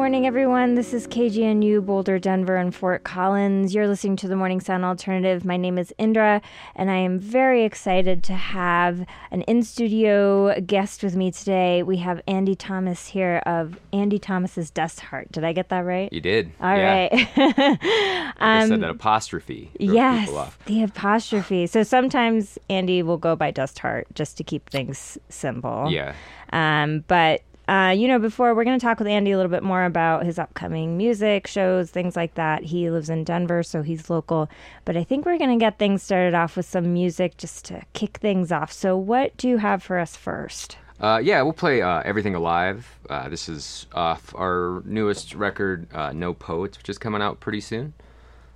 morning, 0.00 0.26
everyone. 0.26 0.76
This 0.76 0.94
is 0.94 1.06
KGNU, 1.06 1.84
Boulder, 1.84 2.18
Denver, 2.18 2.56
and 2.56 2.74
Fort 2.74 3.04
Collins. 3.04 3.74
You're 3.74 3.86
listening 3.86 4.16
to 4.16 4.28
the 4.28 4.34
Morning 4.34 4.58
Sound 4.58 4.82
Alternative. 4.82 5.44
My 5.44 5.58
name 5.58 5.76
is 5.76 5.92
Indra, 5.98 6.40
and 6.74 6.90
I 6.90 6.96
am 6.96 7.18
very 7.18 7.64
excited 7.64 8.24
to 8.24 8.32
have 8.32 9.04
an 9.30 9.42
in 9.42 9.62
studio 9.62 10.58
guest 10.62 11.02
with 11.02 11.16
me 11.16 11.30
today. 11.30 11.82
We 11.82 11.98
have 11.98 12.22
Andy 12.26 12.54
Thomas 12.54 13.08
here 13.08 13.42
of 13.44 13.78
Andy 13.92 14.18
Thomas's 14.18 14.70
Dust 14.70 15.00
Heart. 15.00 15.32
Did 15.32 15.44
I 15.44 15.52
get 15.52 15.68
that 15.68 15.80
right? 15.80 16.10
You 16.10 16.22
did. 16.22 16.50
All 16.62 16.74
yeah. 16.74 17.08
right. 17.12 17.28
I 18.38 18.62
said 18.62 18.72
Um, 18.72 18.80
that 18.80 18.88
apostrophe. 18.88 19.70
Yes, 19.78 20.30
the 20.64 20.82
apostrophe. 20.82 21.66
So 21.66 21.82
sometimes 21.82 22.58
Andy 22.70 23.02
will 23.02 23.18
go 23.18 23.36
by 23.36 23.50
Dust 23.50 23.78
Heart 23.78 24.06
just 24.14 24.38
to 24.38 24.44
keep 24.44 24.70
things 24.70 25.18
simple. 25.28 25.90
Yeah. 25.90 26.14
Um, 26.54 27.04
but 27.06 27.42
uh, 27.70 27.90
you 27.90 28.08
know, 28.08 28.18
before 28.18 28.52
we're 28.52 28.64
going 28.64 28.76
to 28.76 28.84
talk 28.84 28.98
with 28.98 29.06
Andy 29.06 29.30
a 29.30 29.36
little 29.36 29.50
bit 29.50 29.62
more 29.62 29.84
about 29.84 30.26
his 30.26 30.40
upcoming 30.40 30.96
music 30.96 31.46
shows, 31.46 31.88
things 31.88 32.16
like 32.16 32.34
that. 32.34 32.64
He 32.64 32.90
lives 32.90 33.08
in 33.08 33.22
Denver, 33.22 33.62
so 33.62 33.82
he's 33.82 34.10
local. 34.10 34.50
But 34.84 34.96
I 34.96 35.04
think 35.04 35.24
we're 35.24 35.38
going 35.38 35.56
to 35.56 35.62
get 35.62 35.78
things 35.78 36.02
started 36.02 36.34
off 36.34 36.56
with 36.56 36.66
some 36.66 36.92
music 36.92 37.36
just 37.36 37.64
to 37.66 37.82
kick 37.92 38.16
things 38.16 38.50
off. 38.50 38.72
So, 38.72 38.96
what 38.96 39.36
do 39.36 39.48
you 39.48 39.58
have 39.58 39.84
for 39.84 40.00
us 40.00 40.16
first? 40.16 40.78
Uh, 40.98 41.20
yeah, 41.22 41.40
we'll 41.42 41.52
play 41.52 41.80
uh, 41.80 42.02
Everything 42.04 42.34
Alive. 42.34 42.98
Uh, 43.08 43.28
this 43.28 43.48
is 43.48 43.86
off 43.94 44.34
our 44.34 44.82
newest 44.84 45.36
record, 45.36 45.86
uh, 45.94 46.12
No 46.12 46.34
Poets, 46.34 46.76
which 46.76 46.88
is 46.88 46.98
coming 46.98 47.22
out 47.22 47.38
pretty 47.38 47.60
soon. 47.60 47.94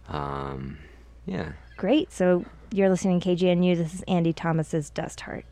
Um, 0.08 0.78
yeah. 1.24 1.52
Great. 1.76 2.12
So, 2.12 2.44
you're 2.72 2.90
listening 2.90 3.20
to 3.20 3.28
KGNU. 3.28 3.76
This 3.76 3.94
is 3.94 4.02
Andy 4.08 4.32
Thomas's 4.32 4.90
Dust 4.90 5.20
Heart. 5.20 5.44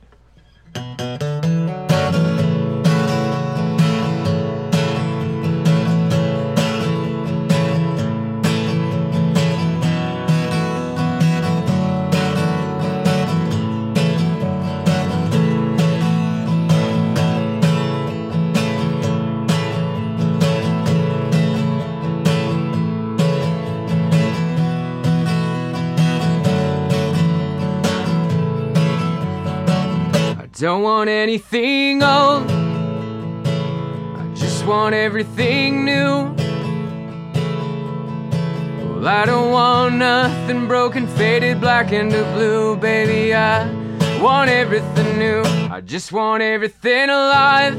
Don't 30.62 30.82
want 30.84 31.10
anything 31.10 32.04
old. 32.04 32.48
I 32.48 34.30
just 34.32 34.64
want 34.64 34.94
everything 34.94 35.84
new. 35.84 36.32
Well, 38.86 39.08
I 39.08 39.24
don't 39.26 39.50
want 39.50 39.96
nothing 39.96 40.68
broken, 40.68 41.08
faded, 41.08 41.60
black, 41.60 41.90
and 41.90 42.12
blue, 42.12 42.76
baby. 42.76 43.34
I 43.34 43.66
want 44.22 44.50
everything 44.50 45.18
new. 45.18 45.42
I 45.68 45.80
just 45.80 46.12
want 46.12 46.44
everything 46.44 47.10
alive. 47.10 47.76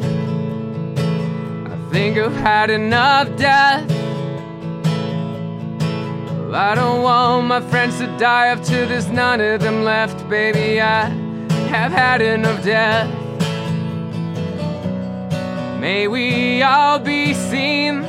I 1.72 1.78
think 1.90 2.18
I've 2.18 2.36
had 2.36 2.70
enough 2.70 3.34
death. 3.38 3.90
Well, 6.38 6.54
I 6.54 6.76
don't 6.76 7.02
want 7.02 7.48
my 7.48 7.62
friends 7.62 8.00
to 8.00 8.08
die 8.18 8.54
till 8.56 8.90
there's 8.90 9.08
none 9.08 9.40
of 9.40 9.62
them 9.62 9.86
left, 9.86 10.28
baby. 10.28 10.82
I 10.82 11.23
have 11.74 11.92
had 11.92 12.22
enough 12.22 12.64
death. 12.64 13.10
May 15.80 16.08
we 16.08 16.62
all 16.62 17.00
be 17.00 17.34
seen 17.34 18.04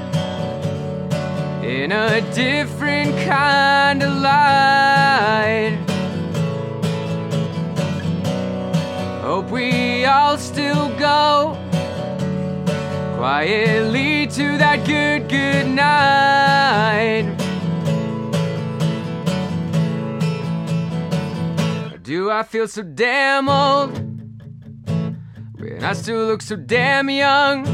in 1.65 1.91
a 1.91 2.21
different 2.34 3.17
kind 3.27 4.03
of 4.03 4.21
light. 4.21 5.79
Hope 9.22 9.49
we 9.49 10.05
all 10.05 10.37
still 10.37 10.91
go 10.99 11.56
quietly 13.17 14.27
to 14.27 14.59
that 14.59 14.84
good, 14.87 15.27
good 15.31 15.67
night. 15.69 17.44
Do 22.04 22.31
I 22.31 22.42
feel 22.42 22.69
so 22.69 22.82
damn 22.82 23.48
old 23.48 23.97
when 25.56 25.82
I 25.82 25.94
still 25.94 26.26
look 26.26 26.42
so 26.42 26.54
damn 26.54 27.09
young? 27.09 27.65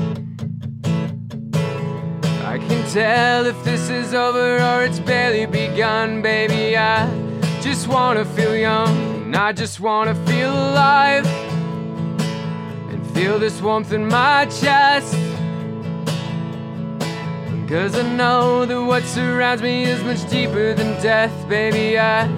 I 2.44 2.58
can 2.58 2.88
tell 2.92 3.46
if 3.46 3.64
this 3.64 3.90
is 3.90 4.14
over 4.14 4.62
or 4.62 4.84
it's 4.84 5.00
barely 5.00 5.46
begun, 5.46 6.22
baby. 6.22 6.76
I 6.76 7.10
just 7.60 7.88
wanna 7.88 8.24
feel 8.24 8.54
young, 8.54 8.96
and 9.24 9.36
I 9.36 9.52
just 9.52 9.80
wanna 9.80 10.14
feel 10.26 10.52
alive, 10.52 11.26
and 12.88 13.04
feel 13.12 13.36
this 13.40 13.60
warmth 13.60 13.92
in 13.92 14.06
my 14.06 14.44
chest. 14.44 15.12
Cause 17.68 17.98
I 17.98 18.02
know 18.14 18.64
that 18.64 18.80
what 18.80 19.02
surrounds 19.02 19.60
me 19.60 19.82
is 19.86 20.00
much 20.04 20.30
deeper 20.30 20.72
than 20.72 21.02
death, 21.02 21.34
baby. 21.48 21.98
I 21.98 22.28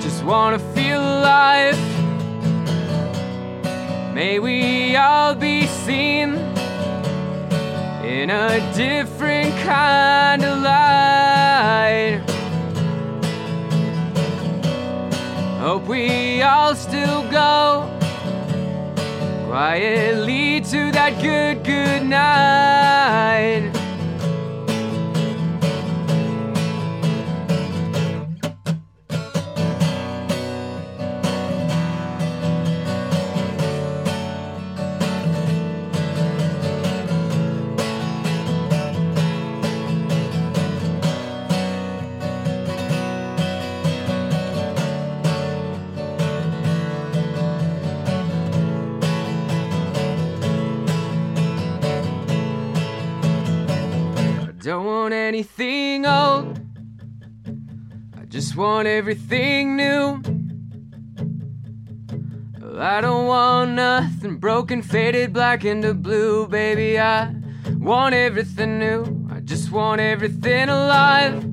just 0.00 0.24
wanna 0.24 0.58
feel 0.58 0.83
alive. 1.24 1.78
May 4.14 4.38
we 4.38 4.94
all 4.94 5.34
be 5.34 5.66
seen 5.66 6.34
in 8.04 8.28
a 8.28 8.60
different 8.74 9.56
kind 9.64 10.44
of 10.44 10.60
light. 10.60 12.20
Hope 15.60 15.86
we 15.86 16.42
all 16.42 16.74
still 16.74 17.22
go 17.30 17.88
quietly 19.46 20.60
to 20.60 20.92
that 20.92 21.22
good, 21.22 21.64
good 21.64 22.04
night. 22.04 23.73
Anything 55.44 56.06
old. 56.06 56.58
I 58.18 58.24
just 58.24 58.56
want 58.56 58.88
everything 58.88 59.76
new. 59.76 60.22
I 62.78 63.00
don't 63.02 63.26
want 63.26 63.72
nothing 63.72 64.38
broken, 64.38 64.80
faded, 64.80 65.34
black, 65.34 65.64
into 65.64 65.92
blue, 65.92 66.48
baby. 66.48 66.98
I 66.98 67.34
want 67.78 68.14
everything 68.14 68.78
new. 68.78 69.28
I 69.30 69.40
just 69.40 69.70
want 69.70 70.00
everything 70.00 70.70
alive. 70.70 71.44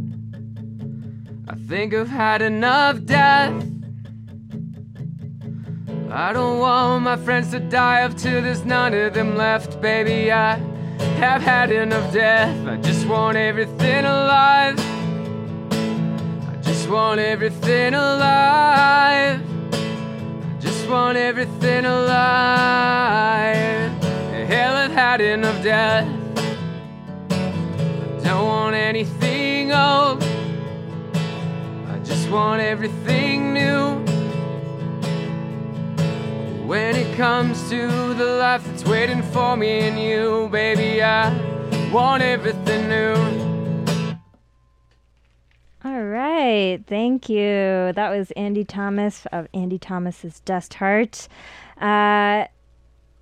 I 1.50 1.56
think 1.68 1.94
I've 1.94 2.08
had 2.08 2.42
enough 2.42 3.04
death. 3.04 3.54
I 6.10 6.32
don't 6.32 6.60
want 6.60 7.04
my 7.04 7.18
friends 7.18 7.52
to 7.52 7.60
die 7.60 8.04
up 8.04 8.16
till 8.16 8.42
there's 8.42 8.64
none 8.64 8.94
of 8.94 9.14
them 9.14 9.36
left, 9.36 9.82
baby. 9.82 10.32
I 10.32 10.71
have 11.18 11.42
had 11.42 11.72
enough 11.72 12.12
death. 12.14 12.68
I 12.68 12.78
just 12.78 13.08
want 13.08 13.38
everything 13.38 14.06
alive. 14.06 14.78
I 16.50 16.56
just 16.62 16.90
want 16.90 17.20
everything 17.20 17.94
alive. 17.94 19.42
I 19.74 20.58
just 20.60 20.88
want 20.90 21.18
everything 21.18 21.86
alive. 21.86 23.92
Hell, 24.48 24.76
I've 24.76 24.92
had 24.92 25.22
enough 25.22 25.64
death. 25.64 26.08
I 27.30 28.20
don't 28.24 28.46
want 28.46 28.76
anything 28.76 29.72
old. 29.72 30.24
I 31.90 32.00
just 32.04 32.30
want 32.30 32.62
everything 32.62 33.54
new. 33.54 34.00
When 36.66 36.96
it 36.96 37.16
comes 37.18 37.70
to 37.70 38.14
the 38.14 38.26
life 38.40 38.66
that's 38.82 38.92
waiting 38.92 39.22
for 39.22 39.56
me 39.56 39.80
and 39.82 40.00
you, 40.00 40.50
baby, 40.52 41.04
I 41.04 41.30
want 41.92 42.24
everything 42.24 42.88
new. 42.88 44.16
All 45.84 46.04
right. 46.04 46.80
Thank 46.88 47.30
you. 47.30 47.92
That 47.94 48.10
was 48.10 48.32
Andy 48.32 48.64
Thomas 48.64 49.26
of 49.32 49.48
Andy 49.54 49.78
Thomas's 49.78 50.40
Dust 50.42 50.74
Heart. 50.76 51.28
Uh, 51.80 52.46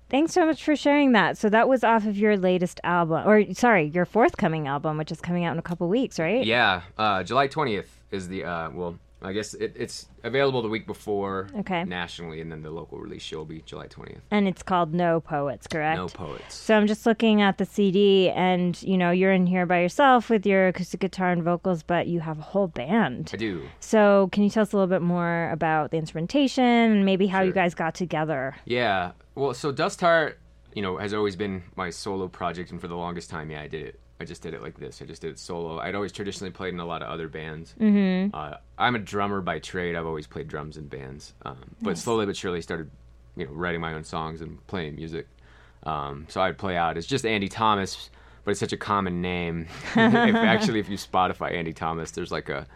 Thanks 0.08 0.32
so 0.32 0.44
much 0.44 0.64
for 0.64 0.74
sharing 0.74 1.12
that. 1.12 1.38
So 1.38 1.48
that 1.50 1.68
was 1.68 1.84
off 1.84 2.04
of 2.04 2.18
your 2.18 2.36
latest 2.36 2.80
album, 2.82 3.28
or 3.28 3.54
sorry, 3.54 3.92
your 3.94 4.04
forthcoming 4.04 4.66
album, 4.66 4.98
which 4.98 5.12
is 5.12 5.20
coming 5.20 5.44
out 5.44 5.52
in 5.52 5.60
a 5.60 5.62
couple 5.62 5.88
weeks, 5.88 6.18
right? 6.18 6.44
Yeah, 6.44 6.82
uh, 6.98 7.22
July 7.22 7.46
20th 7.46 7.86
is 8.10 8.26
the, 8.26 8.42
uh, 8.42 8.70
well, 8.70 8.98
I 9.22 9.32
guess 9.32 9.52
it, 9.54 9.74
it's 9.76 10.08
available 10.24 10.62
the 10.62 10.68
week 10.68 10.86
before 10.86 11.48
Okay. 11.58 11.84
nationally, 11.84 12.40
and 12.40 12.50
then 12.50 12.62
the 12.62 12.70
local 12.70 12.98
release 12.98 13.22
show 13.22 13.38
will 13.38 13.44
be 13.44 13.62
July 13.66 13.86
20th. 13.86 14.20
And 14.30 14.48
it's 14.48 14.62
called 14.62 14.94
No 14.94 15.20
Poets, 15.20 15.66
correct? 15.66 15.96
No 15.98 16.06
Poets. 16.08 16.54
So 16.54 16.74
I'm 16.76 16.86
just 16.86 17.04
looking 17.04 17.42
at 17.42 17.58
the 17.58 17.66
CD, 17.66 18.30
and 18.30 18.82
you 18.82 18.96
know 18.96 19.10
you're 19.10 19.32
in 19.32 19.46
here 19.46 19.66
by 19.66 19.80
yourself 19.82 20.30
with 20.30 20.46
your 20.46 20.68
acoustic 20.68 21.00
guitar 21.00 21.30
and 21.32 21.42
vocals, 21.42 21.82
but 21.82 22.06
you 22.06 22.20
have 22.20 22.38
a 22.38 22.42
whole 22.42 22.68
band. 22.68 23.30
I 23.34 23.36
do. 23.36 23.68
So 23.80 24.28
can 24.32 24.42
you 24.42 24.50
tell 24.50 24.62
us 24.62 24.72
a 24.72 24.76
little 24.76 24.88
bit 24.88 25.02
more 25.02 25.50
about 25.50 25.90
the 25.90 25.98
instrumentation 25.98 26.64
and 26.64 27.04
maybe 27.04 27.26
how 27.26 27.42
you 27.42 27.52
guys 27.52 27.74
got 27.74 27.94
together? 27.94 28.56
Yeah. 28.64 29.12
Well, 29.34 29.52
so 29.54 29.70
Dust 29.72 30.00
Heart, 30.00 30.38
you 30.74 30.82
know, 30.82 30.96
has 30.96 31.12
always 31.12 31.36
been 31.36 31.62
my 31.76 31.90
solo 31.90 32.26
project, 32.28 32.70
and 32.70 32.80
for 32.80 32.88
the 32.88 32.96
longest 32.96 33.28
time, 33.30 33.50
yeah, 33.50 33.60
I 33.60 33.68
did 33.68 33.82
it. 33.86 34.00
I 34.20 34.24
just 34.24 34.42
did 34.42 34.52
it 34.52 34.60
like 34.60 34.78
this. 34.78 35.00
I 35.00 35.06
just 35.06 35.22
did 35.22 35.30
it 35.30 35.38
solo. 35.38 35.78
I'd 35.78 35.94
always 35.94 36.12
traditionally 36.12 36.50
played 36.50 36.74
in 36.74 36.80
a 36.80 36.84
lot 36.84 37.02
of 37.02 37.08
other 37.08 37.26
bands. 37.26 37.74
Mm-hmm. 37.80 38.36
Uh, 38.36 38.56
I'm 38.76 38.94
a 38.94 38.98
drummer 38.98 39.40
by 39.40 39.60
trade. 39.60 39.96
I've 39.96 40.06
always 40.06 40.26
played 40.26 40.46
drums 40.46 40.76
in 40.76 40.88
bands, 40.88 41.32
um, 41.46 41.74
but 41.80 41.96
slowly 41.96 42.26
but 42.26 42.36
surely 42.36 42.60
started, 42.60 42.90
you 43.34 43.46
know, 43.46 43.52
writing 43.52 43.80
my 43.80 43.94
own 43.94 44.04
songs 44.04 44.42
and 44.42 44.64
playing 44.66 44.96
music. 44.96 45.26
Um, 45.84 46.26
so 46.28 46.42
I'd 46.42 46.58
play 46.58 46.76
out 46.76 46.98
as 46.98 47.06
just 47.06 47.24
Andy 47.24 47.48
Thomas, 47.48 48.10
but 48.44 48.50
it's 48.50 48.60
such 48.60 48.74
a 48.74 48.76
common 48.76 49.22
name. 49.22 49.68
if, 49.96 49.96
actually, 49.96 50.80
if 50.80 50.90
you 50.90 50.98
Spotify 50.98 51.54
Andy 51.54 51.72
Thomas, 51.72 52.10
there's 52.10 52.30
like 52.30 52.50
a 52.50 52.66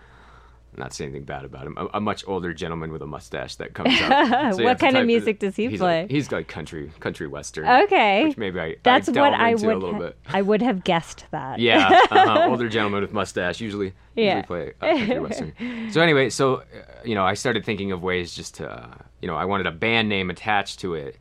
not 0.77 0.93
saying 0.93 1.11
anything 1.11 1.25
bad 1.25 1.45
about 1.45 1.67
him. 1.67 1.77
A, 1.77 1.87
a 1.95 2.01
much 2.01 2.25
older 2.27 2.53
gentleman 2.55 2.91
with 2.93 3.03
a 3.03 3.07
mustache 3.07 3.57
that 3.57 3.75
comes 3.75 4.01
up. 4.03 4.55
So 4.57 4.65
What 4.65 4.79
kind 4.79 4.97
of 4.97 5.07
music 5.07 5.39
does 5.39 5.57
he 5.57 5.69
he's 5.69 5.79
play? 5.81 6.03
Like, 6.03 6.11
he's 6.11 6.31
like 6.33 6.49
country, 6.49 6.91
country 7.01 7.27
western. 7.27 7.67
Okay. 7.85 8.25
Which 8.29 8.37
maybe 8.37 8.61
I 8.61 8.77
That's 8.83 9.09
I 9.09 9.13
what 9.13 9.35
I 9.35 9.55
would 9.55 9.63
a 9.65 9.79
little 9.79 9.93
ha- 9.95 9.99
bit. 9.99 10.17
I 10.29 10.43
would 10.43 10.63
have 10.63 10.85
guessed 10.85 11.27
that. 11.31 11.59
Yeah, 11.59 11.99
uh 12.11 12.47
older 12.51 12.69
gentleman 12.69 13.03
with 13.03 13.13
mustache 13.13 13.61
usually 13.61 13.93
Yeah. 14.15 14.39
usually 14.39 14.43
play 14.43 14.73
uh, 14.81 14.97
country 14.97 15.19
western. 15.21 15.91
So 15.93 16.01
anyway, 16.01 16.31
so 16.31 16.57
uh, 16.57 16.63
you 17.05 17.15
know, 17.15 17.25
I 17.25 17.35
started 17.35 17.65
thinking 17.65 17.93
of 17.93 18.03
ways 18.03 18.35
just 18.35 18.55
to, 18.57 18.71
uh, 18.71 18.95
you 19.21 19.29
know, 19.29 19.37
I 19.37 19.45
wanted 19.45 19.67
a 19.67 19.73
band 19.73 20.09
name 20.09 20.31
attached 20.31 20.81
to 20.81 20.95
it. 20.95 21.17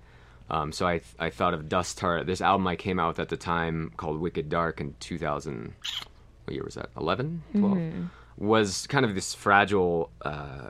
Um, 0.49 0.71
so 0.71 0.85
I 0.87 1.01
I 1.19 1.29
thought 1.29 1.53
of 1.53 1.69
Dust 1.69 1.99
Heart. 1.99 2.25
This 2.27 2.41
album 2.41 2.67
I 2.67 2.75
came 2.75 2.99
out 2.99 3.07
with 3.09 3.19
at 3.19 3.29
the 3.29 3.37
time 3.37 3.91
called 3.97 4.19
Wicked 4.19 4.49
Dark 4.49 4.81
in 4.81 4.93
2000. 4.99 5.73
What 6.45 6.53
year 6.53 6.63
was 6.63 6.75
that? 6.75 6.89
11, 6.97 7.41
12. 7.57 7.77
Mm-hmm. 7.77 8.03
Was 8.37 8.87
kind 8.87 9.05
of 9.05 9.15
this 9.15 9.33
fragile, 9.33 10.09
uh, 10.23 10.69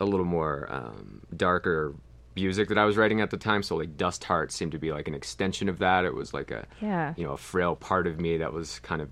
a 0.00 0.04
little 0.04 0.24
more 0.26 0.66
um, 0.70 1.20
darker 1.36 1.94
music 2.34 2.68
that 2.68 2.78
I 2.78 2.84
was 2.86 2.96
writing 2.96 3.20
at 3.20 3.30
the 3.30 3.36
time. 3.36 3.62
So 3.62 3.76
like 3.76 3.96
Dust 3.96 4.24
Heart 4.24 4.50
seemed 4.50 4.72
to 4.72 4.78
be 4.78 4.90
like 4.92 5.06
an 5.08 5.14
extension 5.14 5.68
of 5.68 5.78
that. 5.80 6.04
It 6.04 6.14
was 6.14 6.32
like 6.32 6.50
a 6.50 6.66
Yeah. 6.80 7.12
you 7.16 7.24
know 7.24 7.32
a 7.32 7.36
frail 7.36 7.76
part 7.76 8.06
of 8.06 8.18
me 8.18 8.38
that 8.38 8.52
was 8.52 8.78
kind 8.80 9.02
of 9.02 9.08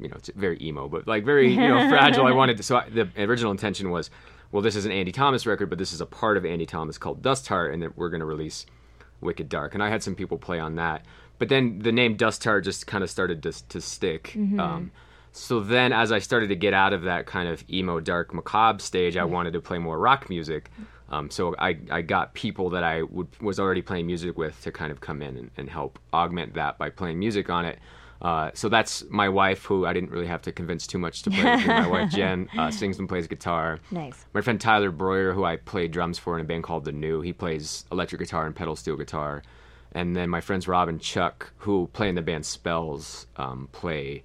you 0.00 0.08
know 0.08 0.14
it's 0.16 0.30
very 0.34 0.56
emo 0.62 0.88
but 0.88 1.06
like 1.06 1.24
very 1.26 1.50
you 1.52 1.68
know 1.68 1.86
fragile 1.90 2.24
i 2.26 2.30
wanted 2.40 2.56
to 2.56 2.62
so 2.62 2.76
I, 2.76 2.88
the 2.88 3.06
original 3.18 3.50
intention 3.50 3.90
was 3.90 4.08
well 4.50 4.62
this 4.62 4.74
is 4.74 4.86
an 4.86 4.92
andy 4.92 5.12
thomas 5.12 5.44
record 5.44 5.68
but 5.68 5.76
this 5.76 5.92
is 5.92 6.00
a 6.00 6.06
part 6.06 6.38
of 6.38 6.46
andy 6.46 6.64
thomas 6.64 6.96
called 6.96 7.20
dust 7.20 7.48
heart 7.48 7.74
and 7.74 7.82
that 7.82 7.98
we're 7.98 8.08
going 8.08 8.20
to 8.20 8.24
release 8.26 8.64
wicked 9.20 9.50
dark 9.50 9.74
and 9.74 9.82
i 9.82 9.90
had 9.90 10.02
some 10.02 10.14
people 10.14 10.38
play 10.38 10.58
on 10.58 10.76
that 10.76 11.04
but 11.38 11.50
then 11.50 11.80
the 11.80 11.92
name 11.92 12.16
dust 12.16 12.42
heart 12.44 12.64
just 12.64 12.86
kind 12.86 13.04
of 13.04 13.10
started 13.10 13.42
to, 13.42 13.52
to 13.68 13.78
stick 13.78 14.32
um, 14.58 14.90
so 15.32 15.60
then 15.60 15.92
as 15.92 16.12
i 16.12 16.18
started 16.18 16.48
to 16.48 16.56
get 16.56 16.74
out 16.74 16.92
of 16.92 17.02
that 17.02 17.26
kind 17.26 17.48
of 17.48 17.64
emo 17.70 18.00
dark 18.00 18.34
macabre 18.34 18.80
stage 18.80 19.16
i 19.16 19.24
wanted 19.24 19.52
to 19.52 19.60
play 19.60 19.78
more 19.78 19.98
rock 19.98 20.28
music 20.28 20.70
um, 21.10 21.28
so 21.28 21.54
I, 21.58 21.76
I 21.90 22.02
got 22.02 22.34
people 22.34 22.70
that 22.70 22.84
I 22.84 23.02
would, 23.02 23.28
was 23.40 23.58
already 23.58 23.82
playing 23.82 24.06
music 24.06 24.38
with 24.38 24.60
to 24.62 24.70
kind 24.70 24.92
of 24.92 25.00
come 25.00 25.22
in 25.22 25.36
and, 25.36 25.50
and 25.56 25.68
help 25.68 25.98
augment 26.12 26.54
that 26.54 26.78
by 26.78 26.90
playing 26.90 27.18
music 27.18 27.50
on 27.50 27.64
it. 27.64 27.78
Uh, 28.22 28.50
so 28.54 28.68
that's 28.68 29.02
my 29.10 29.28
wife, 29.28 29.64
who 29.64 29.86
I 29.86 29.92
didn't 29.92 30.10
really 30.10 30.26
have 30.26 30.42
to 30.42 30.52
convince 30.52 30.86
too 30.86 30.98
much 30.98 31.22
to 31.22 31.30
play. 31.30 31.42
My 31.42 31.88
wife 31.88 32.10
Jen 32.14 32.48
uh, 32.56 32.70
sings 32.70 32.98
and 32.98 33.08
plays 33.08 33.26
guitar. 33.26 33.80
Nice. 33.90 34.26
My 34.34 34.42
friend 34.42 34.60
Tyler 34.60 34.90
Breuer, 34.90 35.32
who 35.32 35.44
I 35.44 35.56
played 35.56 35.90
drums 35.90 36.18
for 36.18 36.38
in 36.38 36.44
a 36.44 36.44
band 36.44 36.62
called 36.62 36.84
The 36.84 36.92
New, 36.92 37.22
he 37.22 37.32
plays 37.32 37.86
electric 37.90 38.20
guitar 38.20 38.46
and 38.46 38.54
pedal 38.54 38.76
steel 38.76 38.96
guitar. 38.96 39.42
And 39.92 40.14
then 40.14 40.28
my 40.28 40.40
friends 40.40 40.68
Rob 40.68 40.88
and 40.88 41.00
Chuck, 41.00 41.52
who 41.58 41.88
play 41.92 42.08
in 42.08 42.14
the 42.14 42.22
band 42.22 42.46
Spells, 42.46 43.26
um, 43.36 43.68
play 43.72 44.22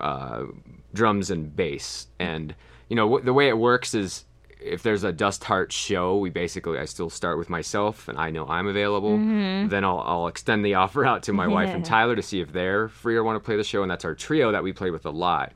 uh, 0.00 0.44
drums 0.92 1.30
and 1.30 1.54
bass. 1.54 2.06
And 2.18 2.54
you 2.88 2.96
know 2.96 3.18
wh- 3.18 3.24
the 3.24 3.32
way 3.32 3.48
it 3.48 3.58
works 3.58 3.94
is 3.94 4.24
if 4.60 4.82
there's 4.82 5.04
a 5.04 5.12
Dust 5.12 5.44
Heart 5.44 5.72
show, 5.72 6.16
we 6.16 6.30
basically 6.30 6.78
I 6.78 6.86
still 6.86 7.10
start 7.10 7.36
with 7.38 7.50
myself, 7.50 8.08
and 8.08 8.16
I 8.18 8.30
know 8.30 8.46
I'm 8.46 8.66
available. 8.66 9.16
Then 9.68 9.84
I'll 9.84 10.00
I'll 10.06 10.26
extend 10.28 10.64
the 10.64 10.74
offer 10.82 11.04
out 11.04 11.22
to 11.24 11.32
my 11.32 11.46
wife 11.46 11.68
and 11.76 11.84
Tyler 11.84 12.16
to 12.16 12.22
see 12.22 12.40
if 12.40 12.52
they're 12.52 12.88
free 12.88 13.16
or 13.16 13.24
want 13.24 13.36
to 13.36 13.44
play 13.44 13.56
the 13.56 13.64
show, 13.64 13.82
and 13.82 13.90
that's 13.90 14.04
our 14.04 14.14
trio 14.14 14.52
that 14.52 14.62
we 14.62 14.72
play 14.72 14.90
with 14.90 15.04
a 15.06 15.10
lot. 15.10 15.52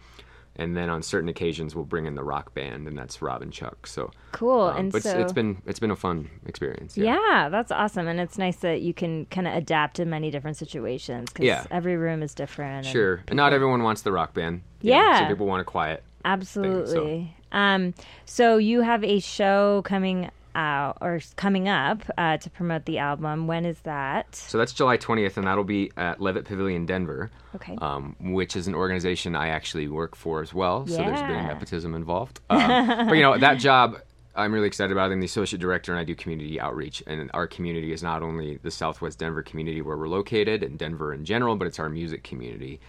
And 0.61 0.77
then 0.77 0.91
on 0.91 1.03
certain 1.03 1.29
occasions 1.29 1.75
we'll 1.77 1.85
bring 1.85 2.05
in 2.07 2.17
the 2.17 2.25
rock 2.25 2.53
band, 2.53 2.89
and 2.89 2.99
that's 2.99 3.23
Rob 3.23 3.43
and 3.43 3.53
Chuck. 3.53 3.87
So 3.87 4.11
Cool. 4.33 4.63
um, 4.63 4.77
and 4.77 4.93
but 4.93 5.05
so 5.05 5.11
it's, 5.11 5.19
it's 5.21 5.33
been 5.33 5.63
it's 5.67 5.79
been 5.79 5.93
a 5.93 5.97
fun 5.97 6.29
experience. 6.47 6.97
yeah. 6.99 7.49
that's 7.51 7.71
awesome, 7.71 8.09
and 8.09 8.19
it's 8.19 8.37
nice 8.39 8.57
that 8.57 8.81
you 8.83 8.93
can 8.93 9.27
kind 9.27 9.47
of 9.47 9.55
adapt 9.55 10.01
in 10.01 10.11
many 10.11 10.31
different 10.33 10.57
situations 10.57 11.31
because 11.31 11.45
Yeah. 11.47 11.65
every 11.71 11.97
room 11.97 12.23
is 12.23 12.35
different. 12.35 12.79
and 12.79 12.87
Sure, 12.87 13.23
and 13.29 13.37
not 13.37 13.53
everyone 13.53 13.83
wants 13.85 14.03
the 14.03 14.11
rock 14.13 14.35
band. 14.35 14.63
you 14.83 14.91
know, 14.91 14.97
Yeah. 14.99 15.19
some 15.21 15.29
people 15.29 15.47
want 15.47 15.61
a 15.61 15.65
quiet. 15.65 16.03
Absolutely. 16.25 17.35
Um, 17.53 17.95
so 18.25 18.57
you 18.59 18.81
have 18.83 19.03
a 19.05 19.21
show 19.21 19.83
coming 19.85 20.31
out 20.59 20.99
or 21.01 21.21
coming 21.37 21.69
up 21.69 22.03
uh, 22.19 22.37
to 22.39 22.51
promote 22.51 22.85
the 22.85 22.99
album. 22.99 23.47
When 23.47 23.65
is 23.65 23.81
that? 23.81 24.35
So 24.35 24.59
that's 24.59 24.73
July 24.73 24.99
20th, 24.99 25.37
and 25.37 25.47
that'll 25.47 25.65
be 25.65 25.93
at 25.97 26.21
Levitt 26.21 26.45
Pavilion, 26.45 26.85
Denver. 26.85 27.31
Okay. 27.55 27.77
um, 27.81 28.15
which 28.21 28.57
is 28.57 28.67
an 28.67 28.75
organization 28.75 29.35
I 29.35 29.49
actually 29.49 29.89
work 29.89 30.15
for 30.15 30.43
as 30.43 30.53
well. 30.53 30.85
Yeah. 30.87 30.97
So 30.97 31.03
there's 31.05 31.21
a 31.21 31.27
bit 31.27 31.37
of 31.37 31.45
nepotism 31.45 31.95
involved. 31.95 32.41
Um, 32.51 33.09
but 33.09 33.15
you 33.15 33.23
know 33.23 33.39
that 33.39 33.55
job. 33.59 33.97
I'm 34.35 34.53
really 34.53 34.69
excited 34.69 34.93
about. 34.93 35.11
I'm 35.11 35.19
the 35.19 35.27
associate 35.27 35.61
director, 35.61 35.91
and 35.93 35.99
I 35.99 36.05
do 36.05 36.15
community 36.15 36.61
outreach. 36.61 37.03
And 37.09 37.29
our 37.35 37.49
community 37.49 37.93
is 37.93 38.05
not 38.05 38.23
only 38.23 38.59
the 38.63 38.71
Southwest 38.71 39.19
Denver 39.19 39.43
community 39.43 39.81
where 39.83 39.97
we're 39.97 40.09
located, 40.09 40.63
and 40.63 40.79
Denver 40.79 41.13
in 41.13 41.25
general, 41.25 41.57
but 41.57 41.67
it's 41.67 41.81
our 41.81 41.89
music 41.89 42.23
community. 42.23 42.81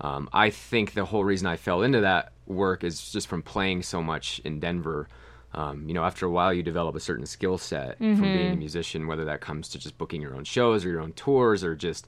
Um, 0.00 0.28
I 0.32 0.50
think 0.50 0.92
the 0.92 1.04
whole 1.04 1.24
reason 1.24 1.46
I 1.46 1.56
fell 1.56 1.82
into 1.82 2.00
that 2.02 2.32
work 2.46 2.84
is 2.84 3.10
just 3.10 3.26
from 3.26 3.42
playing 3.42 3.82
so 3.82 4.02
much 4.02 4.40
in 4.44 4.60
Denver. 4.60 5.08
Um, 5.54 5.88
you 5.88 5.94
know, 5.94 6.04
after 6.04 6.26
a 6.26 6.30
while, 6.30 6.52
you 6.52 6.62
develop 6.62 6.94
a 6.94 7.00
certain 7.00 7.24
skill 7.26 7.56
set 7.58 7.96
from 7.98 8.20
being 8.20 8.52
a 8.52 8.56
musician, 8.56 9.06
whether 9.06 9.24
that 9.24 9.40
comes 9.40 9.68
to 9.70 9.78
just 9.78 9.96
booking 9.96 10.20
your 10.20 10.34
own 10.34 10.44
shows 10.44 10.84
or 10.84 10.90
your 10.90 11.00
own 11.00 11.12
tours 11.12 11.64
or 11.64 11.74
just 11.74 12.06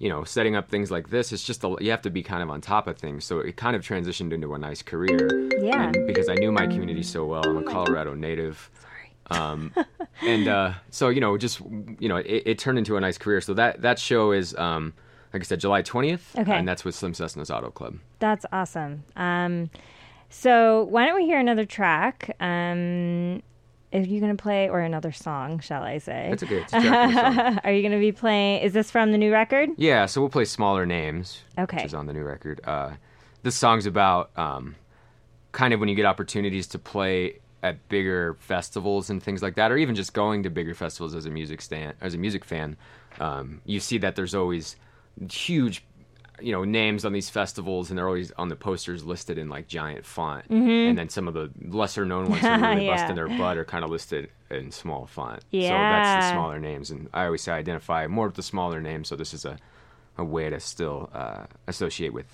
you 0.00 0.08
know, 0.08 0.24
setting 0.24 0.56
up 0.56 0.68
things 0.68 0.90
like 0.90 1.10
this, 1.10 1.32
it's 1.32 1.44
just 1.44 1.62
a, 1.62 1.76
you 1.80 1.90
have 1.92 2.02
to 2.02 2.10
be 2.10 2.20
kind 2.20 2.42
of 2.42 2.50
on 2.50 2.60
top 2.60 2.88
of 2.88 2.98
things. 2.98 3.24
So 3.24 3.38
it 3.38 3.56
kind 3.56 3.76
of 3.76 3.82
transitioned 3.82 4.32
into 4.32 4.52
a 4.52 4.58
nice 4.58 4.82
career. 4.82 5.48
Yeah. 5.62 5.84
And 5.84 6.06
because 6.08 6.28
I 6.28 6.34
knew 6.34 6.50
my 6.50 6.66
community 6.66 7.04
so 7.04 7.24
well, 7.24 7.42
I'm 7.48 7.56
a 7.58 7.62
Colorado 7.62 8.12
native. 8.12 8.70
Um, 9.30 9.72
and 10.20 10.48
uh, 10.48 10.72
so 10.90 11.10
you 11.10 11.20
know, 11.20 11.38
just 11.38 11.60
you 12.00 12.08
know, 12.08 12.16
it, 12.16 12.42
it 12.44 12.58
turned 12.58 12.76
into 12.76 12.96
a 12.96 13.00
nice 13.00 13.18
career. 13.18 13.40
So 13.40 13.54
that 13.54 13.82
that 13.82 14.00
show 14.00 14.32
is, 14.32 14.54
um, 14.56 14.94
like 15.32 15.42
I 15.42 15.44
said, 15.44 15.60
July 15.60 15.82
20th, 15.82 16.38
Okay. 16.40 16.52
and 16.52 16.66
that's 16.66 16.84
with 16.84 16.96
Slim 16.96 17.12
Cessna's 17.12 17.50
Auto 17.50 17.70
Club. 17.70 17.96
That's 18.18 18.44
awesome. 18.52 19.04
Um, 19.14 19.70
so 20.34 20.84
why 20.90 21.06
don't 21.06 21.14
we 21.14 21.24
hear 21.26 21.38
another 21.38 21.64
track? 21.64 22.34
Um, 22.40 23.42
if 23.92 24.08
you're 24.08 24.20
gonna 24.20 24.34
play 24.34 24.68
or 24.68 24.80
another 24.80 25.12
song, 25.12 25.60
shall 25.60 25.82
I 25.84 25.98
say? 25.98 26.30
It's 26.32 26.42
okay. 26.42 26.56
It's 26.62 26.72
a 26.72 26.80
track 26.80 27.12
song. 27.36 27.60
Are 27.64 27.70
you 27.72 27.82
gonna 27.82 28.00
be 28.00 28.10
playing? 28.12 28.62
Is 28.62 28.72
this 28.72 28.90
from 28.90 29.12
the 29.12 29.18
new 29.18 29.32
record? 29.32 29.70
Yeah, 29.76 30.06
so 30.06 30.20
we'll 30.20 30.30
play 30.30 30.44
smaller 30.44 30.84
names, 30.84 31.42
Okay. 31.56 31.76
which 31.76 31.86
is 31.86 31.94
on 31.94 32.06
the 32.06 32.12
new 32.12 32.24
record. 32.24 32.60
Uh, 32.64 32.94
this 33.44 33.54
song's 33.54 33.86
about 33.86 34.36
um, 34.36 34.74
kind 35.52 35.72
of 35.72 35.78
when 35.80 35.88
you 35.88 35.94
get 35.94 36.06
opportunities 36.06 36.66
to 36.68 36.78
play 36.78 37.38
at 37.62 37.88
bigger 37.88 38.36
festivals 38.40 39.08
and 39.10 39.22
things 39.22 39.42
like 39.42 39.54
that, 39.54 39.70
or 39.70 39.76
even 39.76 39.94
just 39.94 40.12
going 40.12 40.42
to 40.42 40.50
bigger 40.50 40.74
festivals 40.74 41.14
as 41.14 41.24
a 41.26 41.30
music 41.30 41.62
stand, 41.62 41.94
as 42.00 42.14
a 42.14 42.18
music 42.18 42.44
fan. 42.44 42.76
Um, 43.20 43.60
you 43.64 43.78
see 43.80 43.96
that 43.98 44.16
there's 44.16 44.34
always 44.34 44.74
huge, 45.30 45.84
you 46.40 46.52
know, 46.52 46.64
names 46.64 47.04
on 47.04 47.12
these 47.12 47.30
festivals, 47.30 47.90
and 47.90 47.98
they're 47.98 48.06
always 48.08 48.32
on 48.32 48.48
the 48.48 48.56
posters 48.56 49.04
listed 49.04 49.38
in 49.38 49.48
like 49.48 49.68
giant 49.68 50.04
font, 50.04 50.44
and 50.50 50.98
then 50.98 51.08
some 51.08 51.28
of 51.28 51.34
the 51.34 51.50
lesser 51.68 52.04
known 52.04 52.28
ones 52.28 52.42
that 52.42 52.60
are 52.60 52.68
really 52.70 52.82
Mm-hmm. 52.82 52.84
Yeah. 52.86 52.96
busting 52.96 53.16
their 53.16 53.28
butt 53.28 53.56
are 53.56 53.64
kind 53.64 53.84
of 53.84 53.90
listed 53.90 54.30
in 54.50 54.70
small 54.72 55.06
font. 55.06 55.40
So 55.52 55.58
that's 55.60 56.26
the 56.26 56.32
smaller 56.32 56.58
names, 56.58 56.90
and 56.90 57.08
I 57.14 57.26
always 57.26 57.42
say 57.42 57.52
I 57.52 57.58
identify 57.58 58.06
more 58.06 58.26
with 58.26 58.36
the 58.36 58.42
smaller 58.42 58.80
names. 58.80 59.08
So 59.08 59.16
this 59.16 59.32
is 59.34 59.44
a 59.44 59.58
a 60.16 60.24
way 60.24 60.48
to 60.48 60.60
still 60.60 61.10
uh, 61.12 61.44
associate 61.66 62.12
with 62.12 62.26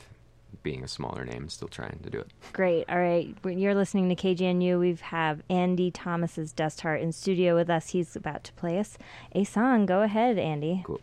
being 0.63 0.83
a 0.85 0.89
smaller 0.89 1.25
name, 1.25 1.43
and 1.43 1.53
still 1.53 1.69
trying 1.69 1.99
to 2.03 2.11
do 2.11 2.19
it. 2.19 2.27
Great. 2.53 2.85
All 2.91 2.99
right. 2.99 3.35
When 3.43 3.59
You're 3.59 3.75
listening 3.75 4.09
to 4.09 4.15
KGNU. 4.17 4.79
We 4.81 4.97
have 5.03 5.43
Andy 5.49 5.91
Thomas's 5.91 6.53
Dust 6.53 6.81
Heart 6.83 7.01
in 7.01 7.13
studio 7.13 7.55
with 7.55 7.71
us. 7.71 7.91
He's 7.91 8.15
about 8.17 8.45
to 8.45 8.53
play 8.55 8.79
us 8.79 8.99
a 9.33 9.45
song. 9.45 9.87
Go 9.87 10.03
ahead, 10.03 10.39
Andy. 10.39 10.83
Cool. 10.85 11.01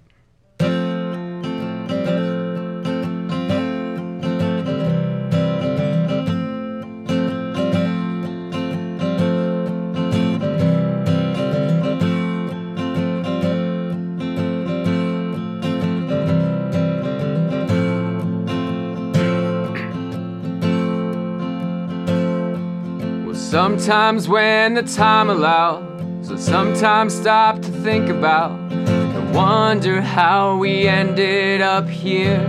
Sometimes 23.67 24.29
when 24.29 24.75
the 24.75 24.83
time 24.83 25.29
allows, 25.29 26.31
I 26.31 26.37
sometimes 26.37 27.13
stop 27.13 27.61
to 27.61 27.69
think 27.83 28.07
about 28.07 28.51
and 28.71 29.35
wonder 29.35 29.99
how 29.99 30.55
we 30.55 30.87
ended 30.87 31.59
up 31.61 31.85
here. 31.89 32.47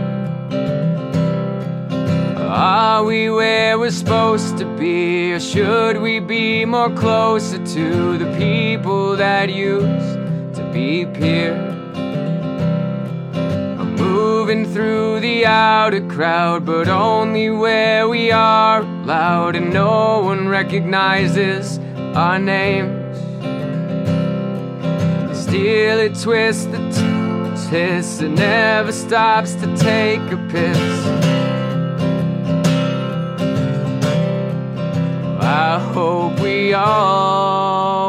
Are 2.39 3.03
we 3.03 3.31
where 3.31 3.81
we're 3.81 3.91
supposed 3.91 4.59
to 4.59 4.65
be, 4.79 5.33
or 5.33 5.41
should 5.41 6.01
we 6.01 6.21
be 6.21 6.65
more 6.65 6.95
closer 6.95 7.59
to 7.67 8.17
the 8.17 8.33
people 8.39 9.17
that 9.17 9.51
used 9.51 10.55
to 10.55 10.71
be 10.73 11.05
peers? 11.05 11.75
I'm 13.81 13.97
moving 13.97 14.73
through 14.73 15.19
the 15.19 15.47
outer 15.47 16.07
crowd, 16.07 16.65
but 16.65 16.87
only 16.87 17.51
where 17.51 18.09
we 18.09 18.31
are 18.31 18.85
loud 19.09 19.57
and 19.57 19.73
no 19.73 20.21
one 20.21 20.47
recognizes 20.49 21.81
our 22.15 22.39
names. 22.39 23.17
Still, 25.35 25.99
it 25.99 26.15
twists 26.21 26.67
the 26.67 26.79
t- 26.93 27.71
hiss, 27.71 28.21
it 28.21 28.29
never 28.29 28.93
stops 28.93 29.55
to 29.55 29.67
take 29.79 30.21
a 30.31 30.37
piss. 30.53 31.07
I 35.41 35.79
hope 35.95 36.39
we 36.41 36.75
always 36.75 38.05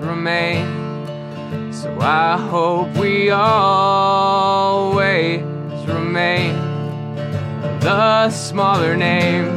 remain. 0.00 0.64
So 1.72 1.94
I 2.00 2.38
hope 2.38 2.88
we 2.96 3.28
all 3.30 4.54
always 4.94 5.42
remain 5.86 6.54
the 7.80 8.30
smaller 8.30 8.96
names. 8.96 9.53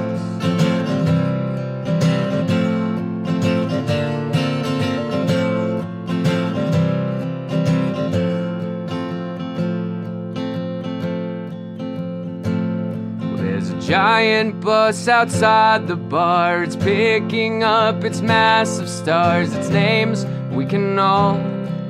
Giant 14.17 14.59
bus 14.61 15.07
outside 15.07 15.85
the 15.85 15.95
bar. 15.95 16.63
It's 16.63 16.75
picking 16.75 17.61
up 17.61 18.03
its 18.03 18.19
massive 18.19 18.89
stars. 18.89 19.53
Its 19.53 19.69
names 19.69 20.25
we 20.51 20.65
can 20.65 20.97
all 20.97 21.37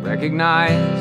recognize. 0.01 0.97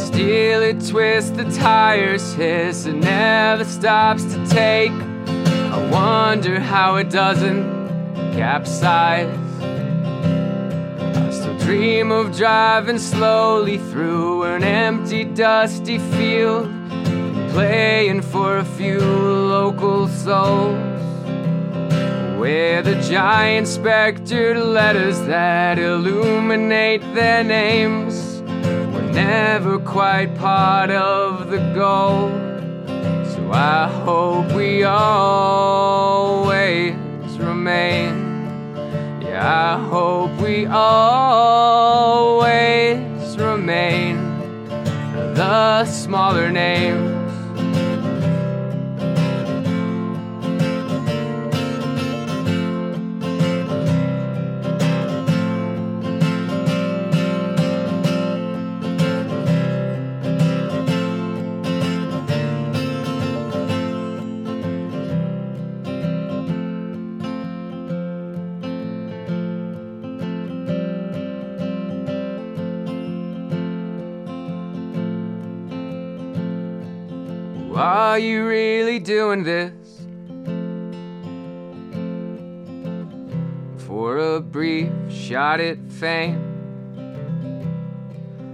Still, 0.00 0.62
it 0.62 0.80
twists 0.88 1.32
the 1.32 1.44
tires, 1.44 2.32
hiss. 2.32 2.86
It 2.86 2.94
never 2.94 3.66
stops 3.66 4.24
to 4.32 4.46
take. 4.46 4.92
I 5.76 5.90
wonder 5.92 6.58
how 6.58 6.96
it 6.96 7.10
doesn't 7.10 7.66
capsize. 8.32 9.28
I 9.60 11.30
still 11.32 11.58
dream 11.58 12.10
of 12.10 12.34
driving 12.34 12.98
slowly 12.98 13.76
through 13.76 14.44
an 14.44 14.64
empty, 14.64 15.24
dusty 15.24 15.98
field 15.98 16.75
playing 17.56 18.20
for 18.20 18.58
a 18.58 18.64
few 18.66 19.00
local 19.00 20.06
souls. 20.08 20.76
Where 22.38 22.82
the 22.82 23.00
giant 23.00 23.66
spectred 23.66 24.58
letters 24.58 25.18
that 25.20 25.78
illuminate 25.78 27.00
their 27.14 27.42
names 27.42 28.42
were 28.92 29.08
never 29.10 29.78
quite 29.78 30.34
part 30.36 30.90
of 30.90 31.48
the 31.48 31.72
goal. 31.72 32.28
So 33.32 33.50
I 33.52 33.88
hope 34.04 34.52
we 34.52 34.84
always 34.84 36.12
remain. 37.38 38.44
Yeah, 39.22 39.76
I 39.76 39.78
hope 39.88 40.38
we 40.42 40.66
always 40.66 41.88
remain 43.38 44.18
the 45.34 45.86
smaller 45.86 46.50
names. 46.50 47.15
Are 77.78 78.18
you 78.18 78.46
really 78.46 78.98
doing 78.98 79.44
this? 79.44 79.70
For 83.86 84.16
a 84.16 84.40
brief 84.40 84.90
shot 85.10 85.60
at 85.60 85.76
fame? 85.92 86.40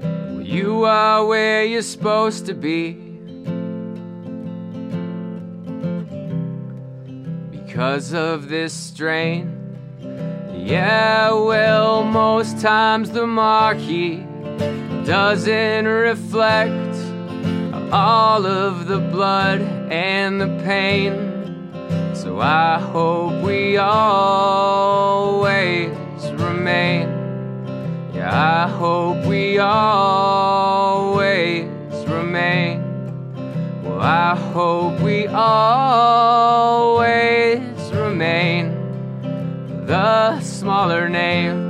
Well, 0.02 0.40
you 0.40 0.82
are 0.86 1.24
where 1.24 1.64
you're 1.64 1.82
supposed 1.82 2.46
to 2.46 2.54
be. 2.54 2.94
Because 7.52 8.12
of 8.12 8.48
this 8.48 8.72
strain. 8.72 9.56
Yeah, 10.52 11.30
well, 11.30 12.02
most 12.02 12.60
times 12.60 13.10
the 13.10 13.28
marquee 13.28 14.26
doesn't 15.04 15.86
reflect 15.86 16.91
all 17.92 18.46
of 18.46 18.86
the 18.86 18.98
blood 18.98 19.60
and 19.90 20.40
the 20.40 20.48
pain. 20.64 21.28
So 22.14 22.40
I 22.40 22.78
hope 22.80 23.42
we 23.42 23.76
always 23.76 25.42
remain. 26.32 27.10
Yeah, 28.14 28.30
I 28.32 28.66
hope 28.68 29.26
we 29.26 29.58
always 29.58 30.86
remain. 32.06 32.82
Well, 33.82 34.00
I 34.00 34.36
hope 34.36 34.98
we 35.00 35.26
always 35.26 36.30
remain 37.92 38.72
the 39.84 40.40
smaller 40.40 41.10
names. 41.10 41.61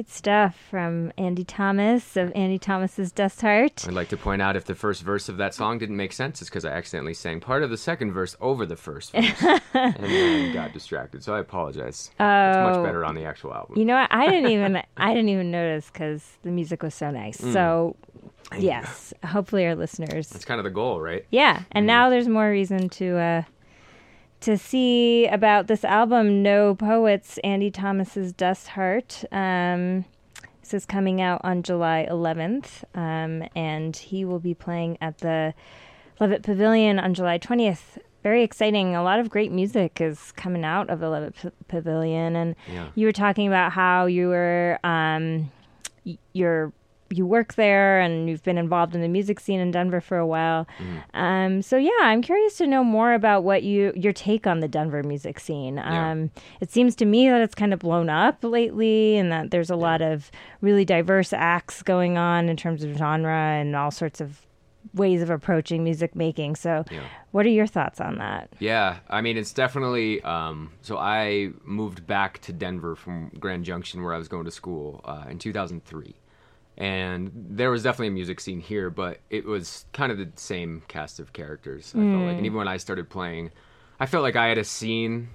Great 0.00 0.08
stuff 0.08 0.56
from 0.70 1.12
Andy 1.18 1.44
Thomas 1.44 2.16
of 2.16 2.32
Andy 2.34 2.58
Thomas's 2.58 3.12
Dust 3.12 3.42
Heart. 3.42 3.84
I'd 3.86 3.92
like 3.92 4.08
to 4.08 4.16
point 4.16 4.40
out 4.40 4.56
if 4.56 4.64
the 4.64 4.74
first 4.74 5.02
verse 5.02 5.28
of 5.28 5.36
that 5.36 5.52
song 5.52 5.76
didn't 5.76 5.98
make 5.98 6.14
sense, 6.14 6.40
it's 6.40 6.48
because 6.48 6.64
I 6.64 6.70
accidentally 6.70 7.12
sang 7.12 7.38
part 7.38 7.62
of 7.62 7.68
the 7.68 7.76
second 7.76 8.12
verse 8.12 8.34
over 8.40 8.64
the 8.64 8.76
first 8.76 9.12
verse 9.12 9.42
and 9.74 9.96
then 10.02 10.54
got 10.54 10.72
distracted. 10.72 11.22
So 11.22 11.34
I 11.34 11.40
apologize. 11.40 12.10
Oh. 12.18 12.48
It's 12.48 12.76
much 12.78 12.82
better 12.82 13.04
on 13.04 13.14
the 13.14 13.26
actual 13.26 13.52
album. 13.52 13.76
You 13.76 13.84
know 13.84 13.94
what? 13.94 14.08
I 14.10 14.30
didn't 14.30 14.50
even 14.50 14.76
I 14.96 15.12
didn't 15.12 15.28
even 15.28 15.50
notice 15.50 15.90
because 15.92 16.24
the 16.44 16.50
music 16.50 16.82
was 16.82 16.94
so 16.94 17.10
nice. 17.10 17.38
Mm. 17.38 17.52
So 17.52 17.96
yes, 18.56 19.12
hopefully 19.22 19.66
our 19.66 19.74
listeners. 19.74 20.30
That's 20.30 20.46
kind 20.46 20.60
of 20.60 20.64
the 20.64 20.70
goal, 20.70 20.98
right? 21.02 21.26
Yeah, 21.30 21.64
and 21.72 21.86
now 21.86 22.08
there's 22.08 22.26
more 22.26 22.48
reason 22.48 22.88
to 22.88 23.18
uh, 23.18 23.42
to 24.40 24.56
see 24.56 25.26
about 25.26 25.66
this 25.66 25.84
album, 25.84 26.42
No 26.42 26.74
Poets, 26.74 27.38
Andy 27.44 27.70
Thomas's 27.70 28.32
Dust 28.32 28.68
Heart. 28.68 29.24
Um, 29.32 30.04
this 30.62 30.72
is 30.74 30.86
coming 30.86 31.20
out 31.20 31.40
on 31.44 31.62
July 31.62 32.06
11th, 32.10 32.84
um, 32.94 33.46
and 33.54 33.94
he 33.96 34.24
will 34.24 34.38
be 34.38 34.54
playing 34.54 34.96
at 35.00 35.18
the 35.18 35.52
Levitt 36.20 36.42
Pavilion 36.42 36.98
on 36.98 37.12
July 37.14 37.38
20th. 37.38 37.98
Very 38.22 38.42
exciting. 38.42 38.94
A 38.94 39.02
lot 39.02 39.18
of 39.18 39.30
great 39.30 39.50
music 39.52 40.00
is 40.00 40.32
coming 40.32 40.64
out 40.64 40.90
of 40.90 41.00
the 41.00 41.08
Levitt 41.08 41.34
P- 41.36 41.50
Pavilion, 41.68 42.36
and 42.36 42.54
Yeah. 42.70 42.88
you 42.94 43.06
were 43.06 43.12
talking 43.12 43.46
about 43.48 43.72
how 43.72 44.06
you 44.06 44.28
were 44.28 44.78
um, 44.84 45.50
y- 46.04 46.18
you're 46.32 46.72
you 47.12 47.26
work 47.26 47.54
there 47.54 48.00
and 48.00 48.28
you've 48.28 48.42
been 48.44 48.56
involved 48.58 48.94
in 48.94 49.00
the 49.02 49.08
music 49.08 49.40
scene 49.40 49.58
in 49.60 49.70
Denver 49.72 50.00
for 50.00 50.16
a 50.18 50.26
while. 50.26 50.66
Um, 51.14 51.60
so 51.62 51.76
yeah, 51.76 51.90
I'm 52.02 52.22
curious 52.22 52.56
to 52.58 52.66
know 52.66 52.84
more 52.84 53.14
about 53.14 53.42
what 53.44 53.62
you 53.62 53.92
your 53.96 54.12
take 54.12 54.46
on 54.46 54.60
the 54.60 54.68
Denver 54.68 55.02
music 55.02 55.40
scene. 55.40 55.76
Yeah. 55.76 56.10
Um, 56.12 56.30
it 56.60 56.70
seems 56.70 56.94
to 56.96 57.04
me 57.04 57.28
that 57.28 57.40
it's 57.40 57.54
kind 57.54 57.72
of 57.72 57.80
blown 57.80 58.08
up 58.08 58.44
lately, 58.44 59.16
and 59.16 59.32
that 59.32 59.50
there's 59.50 59.70
a 59.70 59.76
lot 59.76 60.00
of 60.02 60.30
really 60.60 60.84
diverse 60.84 61.32
acts 61.32 61.82
going 61.82 62.16
on 62.16 62.48
in 62.48 62.56
terms 62.56 62.84
of 62.84 62.96
genre 62.96 63.32
and 63.34 63.74
all 63.74 63.90
sorts 63.90 64.20
of 64.20 64.42
ways 64.94 65.20
of 65.20 65.30
approaching 65.30 65.84
music 65.84 66.16
making. 66.16 66.56
So, 66.56 66.84
Yeah. 66.90 67.00
what 67.32 67.44
are 67.44 67.50
your 67.50 67.66
thoughts 67.66 68.00
on 68.00 68.16
that? 68.18 68.48
Yeah, 68.60 68.98
I 69.10 69.20
mean, 69.20 69.36
it's 69.36 69.52
definitely. 69.52 70.22
Um, 70.22 70.72
so 70.80 70.96
I 70.96 71.50
moved 71.64 72.06
back 72.06 72.40
to 72.42 72.52
Denver 72.52 72.94
from 72.94 73.30
Grand 73.38 73.64
Junction, 73.64 74.02
where 74.02 74.14
I 74.14 74.18
was 74.18 74.28
going 74.28 74.44
to 74.46 74.50
school, 74.50 75.00
uh, 75.04 75.24
in 75.28 75.38
2003, 75.38 76.14
and 76.76 77.30
there 77.34 77.70
was 77.70 77.82
definitely 77.82 78.08
a 78.08 78.12
music 78.12 78.40
scene 78.40 78.60
here, 78.60 78.90
but 78.90 79.18
it 79.28 79.44
was 79.44 79.84
kind 79.92 80.10
of 80.10 80.18
the 80.18 80.28
same 80.36 80.82
cast 80.88 81.20
of 81.20 81.32
characters. 81.32 81.92
I 81.94 81.98
felt 81.98 82.22
like, 82.26 82.36
and 82.36 82.46
even 82.46 82.58
when 82.58 82.68
I 82.68 82.78
started 82.78 83.10
playing, 83.10 83.50
I 83.98 84.06
felt 84.06 84.22
like 84.22 84.36
I 84.36 84.46
had 84.48 84.58
a 84.58 84.64
scene, 84.64 85.28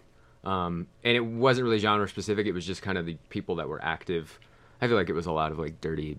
um, 0.44 0.88
and 1.04 1.16
it 1.16 1.24
wasn't 1.24 1.66
really 1.66 1.78
genre 1.80 2.08
specific. 2.08 2.48
It 2.48 2.54
was 2.54 2.66
just 2.66 2.82
kind 2.82 2.98
of 2.98 3.06
the 3.06 3.18
people 3.30 3.56
that 3.56 3.70
were 3.70 3.84
active. 3.84 4.40
I 4.82 4.88
feel 4.88 4.96
like 4.96 5.10
it 5.10 5.14
was 5.14 5.28
a 5.28 5.32
lot 5.32 5.52
of 5.52 5.60
like 5.60 5.80
dirty 5.82 6.18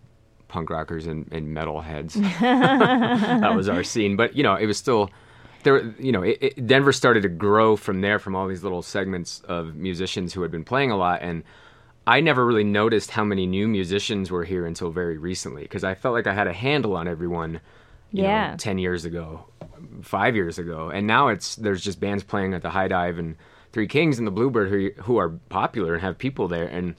punk 0.48 0.70
rockers 0.70 1.06
and, 1.06 1.28
and 1.32 1.52
metal 1.52 1.80
heads. 1.80 2.14
that 2.40 3.52
was 3.54 3.68
our 3.68 3.82
scene. 3.82 4.16
But 4.16 4.36
you 4.36 4.42
know, 4.42 4.54
it 4.54 4.66
was 4.66 4.78
still 4.78 5.10
there. 5.64 5.92
You 5.98 6.12
know, 6.12 6.22
it, 6.22 6.38
it, 6.40 6.66
Denver 6.66 6.92
started 6.92 7.22
to 7.22 7.28
grow 7.28 7.76
from 7.76 8.00
there, 8.00 8.18
from 8.18 8.36
all 8.36 8.46
these 8.46 8.62
little 8.62 8.82
segments 8.82 9.40
of 9.48 9.74
musicians 9.74 10.32
who 10.32 10.42
had 10.42 10.50
been 10.50 10.64
playing 10.64 10.90
a 10.90 10.96
lot, 10.96 11.20
and 11.22 11.42
I 12.06 12.20
never 12.20 12.46
really 12.46 12.64
noticed 12.64 13.10
how 13.10 13.24
many 13.24 13.46
new 13.46 13.66
musicians 13.66 14.30
were 14.30 14.44
here 14.44 14.64
until 14.66 14.90
very 14.90 15.18
recently 15.18 15.62
because 15.62 15.82
I 15.84 15.94
felt 15.94 16.14
like 16.14 16.26
I 16.26 16.34
had 16.34 16.46
a 16.46 16.52
handle 16.52 16.96
on 16.96 17.08
everyone. 17.08 17.60
You 18.12 18.22
Yeah. 18.22 18.50
know, 18.52 18.56
ten 18.56 18.78
years 18.78 19.04
ago, 19.04 19.46
five 20.02 20.36
years 20.36 20.58
ago, 20.58 20.90
and 20.90 21.06
now 21.06 21.28
it's 21.28 21.56
there's 21.56 21.82
just 21.82 22.00
bands 22.00 22.22
playing 22.22 22.54
at 22.54 22.62
the 22.62 22.70
High 22.70 22.88
Dive 22.88 23.18
and 23.18 23.34
Three 23.72 23.88
Kings 23.88 24.18
and 24.18 24.26
the 24.26 24.30
Bluebird 24.30 24.70
who 24.70 24.90
who 25.02 25.16
are 25.18 25.30
popular 25.48 25.94
and 25.94 26.02
have 26.02 26.16
people 26.16 26.46
there, 26.46 26.68
and 26.68 26.94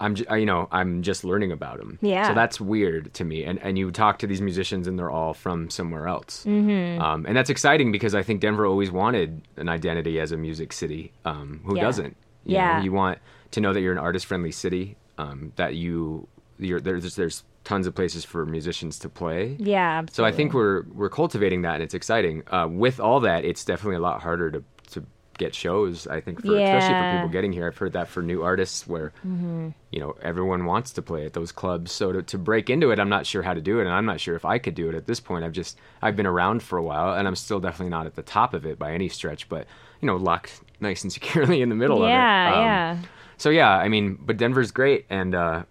I'm 0.00 0.16
you 0.16 0.44
know 0.44 0.66
I'm 0.72 1.02
just 1.02 1.22
learning 1.22 1.52
about 1.52 1.78
them. 1.78 1.98
Yeah. 2.02 2.26
So 2.26 2.34
that's 2.34 2.60
weird 2.60 3.14
to 3.14 3.24
me. 3.24 3.44
And 3.44 3.60
and 3.62 3.78
you 3.78 3.92
talk 3.92 4.18
to 4.18 4.26
these 4.26 4.40
musicians 4.42 4.88
and 4.88 4.98
they're 4.98 5.10
all 5.10 5.32
from 5.32 5.70
somewhere 5.70 6.08
else. 6.08 6.44
Mm-hmm. 6.44 7.00
Um, 7.00 7.24
and 7.26 7.36
that's 7.36 7.48
exciting 7.50 7.92
because 7.92 8.16
I 8.16 8.22
think 8.24 8.40
Denver 8.40 8.66
always 8.66 8.90
wanted 8.90 9.42
an 9.56 9.68
identity 9.68 10.18
as 10.18 10.32
a 10.32 10.36
music 10.36 10.72
city. 10.72 11.12
Um, 11.24 11.60
who 11.64 11.76
Yeah. 11.76 11.82
doesn't? 11.84 12.16
You 12.44 12.54
Yeah. 12.56 12.78
Know, 12.78 12.84
you 12.84 12.92
want 12.92 13.18
to 13.52 13.60
know 13.60 13.72
that 13.72 13.80
you're 13.80 13.92
an 13.92 13.98
artist 13.98 14.26
friendly 14.26 14.52
city. 14.52 14.96
Um, 15.18 15.52
that 15.56 15.74
you 15.74 16.28
you're 16.58 16.80
there's 16.80 17.16
there's 17.16 17.44
tons 17.64 17.86
of 17.86 17.94
places 17.94 18.24
for 18.24 18.46
musicians 18.46 18.98
to 19.00 19.08
play. 19.08 19.56
Yeah, 19.58 19.98
Absolutely. 19.98 20.14
So 20.14 20.24
I 20.24 20.32
think 20.36 20.54
we're 20.54 20.82
we're 20.94 21.08
cultivating 21.10 21.62
that, 21.62 21.74
and 21.74 21.82
it's 21.82 21.94
exciting. 21.94 22.42
Uh, 22.50 22.68
with 22.70 23.00
all 23.00 23.20
that, 23.20 23.44
it's 23.44 23.64
definitely 23.64 23.96
a 23.96 24.00
lot 24.00 24.22
harder 24.22 24.50
to 24.52 24.62
to 24.92 25.04
get 25.38 25.54
shows. 25.54 26.06
I 26.06 26.20
think, 26.20 26.40
for, 26.44 26.56
especially 26.56 26.94
for 26.94 27.00
Mm-hmm. 27.00 27.16
people 27.16 27.28
getting 27.30 27.52
here. 27.52 27.66
I've 27.68 27.76
heard 27.78 27.92
that 27.94 28.08
for 28.08 28.22
new 28.22 28.42
artists, 28.42 28.86
where 28.86 29.12
you 29.24 30.00
know 30.00 30.14
everyone 30.22 30.64
wants 30.66 30.92
to 30.92 31.02
play 31.02 31.26
at 31.26 31.32
those 31.32 31.50
clubs. 31.52 31.90
So 31.92 32.12
to, 32.12 32.22
to 32.22 32.38
break 32.38 32.70
into 32.70 32.90
it, 32.92 32.98
I'm 33.00 33.08
not 33.08 33.26
sure 33.26 33.42
how 33.42 33.54
to 33.54 33.60
do 33.60 33.78
it, 33.80 33.82
and 33.86 33.90
I'm 33.92 34.06
not 34.06 34.20
sure 34.20 34.36
if 34.36 34.44
I 34.44 34.58
could 34.58 34.74
do 34.74 34.88
it 34.88 34.94
at 34.94 35.06
this 35.06 35.18
point. 35.20 35.44
I've 35.44 35.52
just 35.52 35.76
I've 36.00 36.16
been 36.16 36.26
around 36.26 36.62
for 36.62 36.78
a 36.78 36.82
while, 36.82 37.14
and 37.14 37.26
I'm 37.26 37.36
still 37.36 37.58
definitely 37.60 37.90
not 37.90 38.06
at 38.06 38.14
the 38.14 38.22
top 38.22 38.54
of 38.54 38.66
it 38.66 38.78
by 38.78 38.92
any 38.92 39.08
stretch, 39.08 39.48
but 39.48 39.66
you 40.00 40.06
know, 40.06 40.16
locked 40.16 40.60
nice 40.80 41.02
and 41.02 41.12
securely 41.12 41.60
in 41.60 41.68
the 41.70 41.74
middle 41.76 42.06
yeah, 42.06 42.48
of 42.48 42.52
it. 42.54 42.56
Um, 42.58 42.64
yeah. 42.64 42.98
So 43.38 43.50
yeah, 43.50 43.70
I 43.70 43.88
mean, 43.88 44.18
but 44.20 44.36
Denver's 44.36 44.70
great, 44.70 45.06
and 45.08 45.34
uh, 45.34 45.62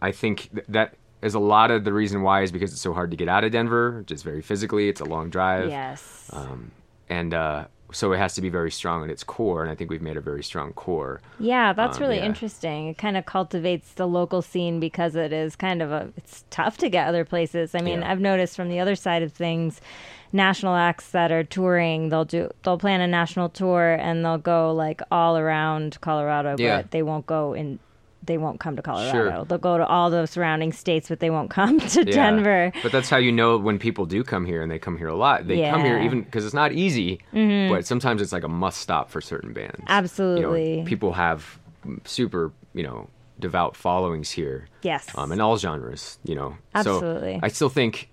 I 0.00 0.12
think 0.12 0.50
th- 0.54 0.66
that 0.68 0.94
is 1.22 1.34
a 1.34 1.38
lot 1.38 1.70
of 1.70 1.84
the 1.84 1.92
reason 1.92 2.22
why 2.22 2.42
is 2.42 2.52
because 2.52 2.72
it's 2.72 2.80
so 2.80 2.92
hard 2.92 3.10
to 3.12 3.16
get 3.16 3.28
out 3.28 3.44
of 3.44 3.52
Denver, 3.52 4.02
just 4.06 4.24
very 4.24 4.42
physically. 4.42 4.88
It's 4.88 5.00
a 5.00 5.04
long 5.04 5.30
drive, 5.30 5.70
Yes. 5.70 6.28
um, 6.32 6.72
and 7.08 7.32
uh, 7.32 7.66
so 7.92 8.12
it 8.12 8.16
has 8.18 8.34
to 8.34 8.40
be 8.40 8.48
very 8.48 8.70
strong 8.70 9.04
in 9.04 9.10
its 9.10 9.22
core. 9.22 9.62
And 9.62 9.70
I 9.70 9.74
think 9.74 9.90
we've 9.90 10.02
made 10.02 10.16
a 10.16 10.20
very 10.20 10.42
strong 10.42 10.72
core. 10.72 11.20
Yeah, 11.38 11.72
that's 11.74 11.98
Um, 11.98 12.02
really 12.04 12.16
yeah. 12.16 12.24
interesting. 12.24 12.88
It 12.88 12.98
kind 12.98 13.16
of 13.16 13.24
cultivates 13.26 13.92
the 13.92 14.06
local 14.08 14.40
scene 14.42 14.80
because 14.80 15.14
it 15.14 15.32
is 15.32 15.54
kind 15.56 15.80
of 15.82 15.92
a 15.92 16.10
it's 16.16 16.44
tough 16.50 16.76
to 16.78 16.88
get 16.88 17.06
other 17.06 17.24
places. 17.24 17.74
I 17.74 17.82
mean, 17.82 18.00
Yeah. 18.00 18.10
I've 18.10 18.20
noticed 18.20 18.56
from 18.56 18.68
the 18.68 18.80
other 18.80 18.96
side 18.96 19.22
of 19.22 19.32
things, 19.32 19.80
national 20.32 20.74
acts 20.74 21.10
that 21.10 21.30
are 21.30 21.44
touring, 21.44 22.08
they'll 22.08 22.24
do 22.24 22.50
they'll 22.64 22.78
plan 22.78 23.00
a 23.00 23.06
national 23.06 23.48
tour 23.48 23.94
and 24.00 24.24
they'll 24.24 24.38
go 24.38 24.72
like 24.72 25.00
all 25.10 25.36
around 25.36 26.00
Colorado, 26.00 26.56
Yeah. 26.58 26.78
but 26.82 26.90
they 26.90 27.02
won't 27.02 27.26
go 27.26 27.52
in 27.54 27.78
they 28.24 28.38
won't 28.38 28.60
come 28.60 28.76
to 28.76 28.82
Colorado. 28.82 29.10
Sure. 29.10 29.44
They'll 29.46 29.58
go 29.58 29.78
to 29.78 29.84
all 29.84 30.08
the 30.08 30.26
surrounding 30.26 30.72
states, 30.72 31.08
but 31.08 31.18
they 31.18 31.28
won't 31.30 31.50
come 31.50 31.80
to 31.94 32.04
Yeah. 32.06 32.12
Denver. 32.12 32.72
But 32.80 32.92
that's 32.92 33.10
how 33.10 33.16
you 33.16 33.32
know 33.32 33.58
when 33.58 33.80
people 33.80 34.06
do 34.06 34.22
come 34.22 34.44
here, 34.46 34.62
and 34.62 34.70
they 34.70 34.78
come 34.78 34.96
here 34.96 35.08
a 35.08 35.16
lot. 35.16 35.48
They 35.48 35.68
come 35.68 35.80
here 35.84 35.98
even 36.00 36.22
because 36.22 36.44
it's 36.44 36.54
not 36.54 36.70
easy, 36.72 37.18
but 37.32 37.84
sometimes 37.84 38.22
it's 38.22 38.32
like 38.32 38.44
a 38.44 38.48
must 38.48 38.80
stop 38.80 39.10
for 39.10 39.20
certain 39.20 39.52
bands. 39.52 39.74
You 39.80 39.84
know, 39.86 39.94
Absolutely. 39.94 40.84
people 40.86 41.14
have 41.14 41.58
super, 42.04 42.52
you 42.74 42.84
know, 42.84 43.08
devout 43.40 43.74
followings 43.74 44.30
here. 44.30 44.68
Yes. 44.82 45.08
um, 45.16 45.32
in 45.32 45.40
all 45.40 45.56
genres, 45.58 46.18
you 46.22 46.36
know. 46.36 46.56
Absolutely. 46.76 47.34
So 47.34 47.40
I 47.42 47.48
still 47.48 47.68
think 47.70 48.08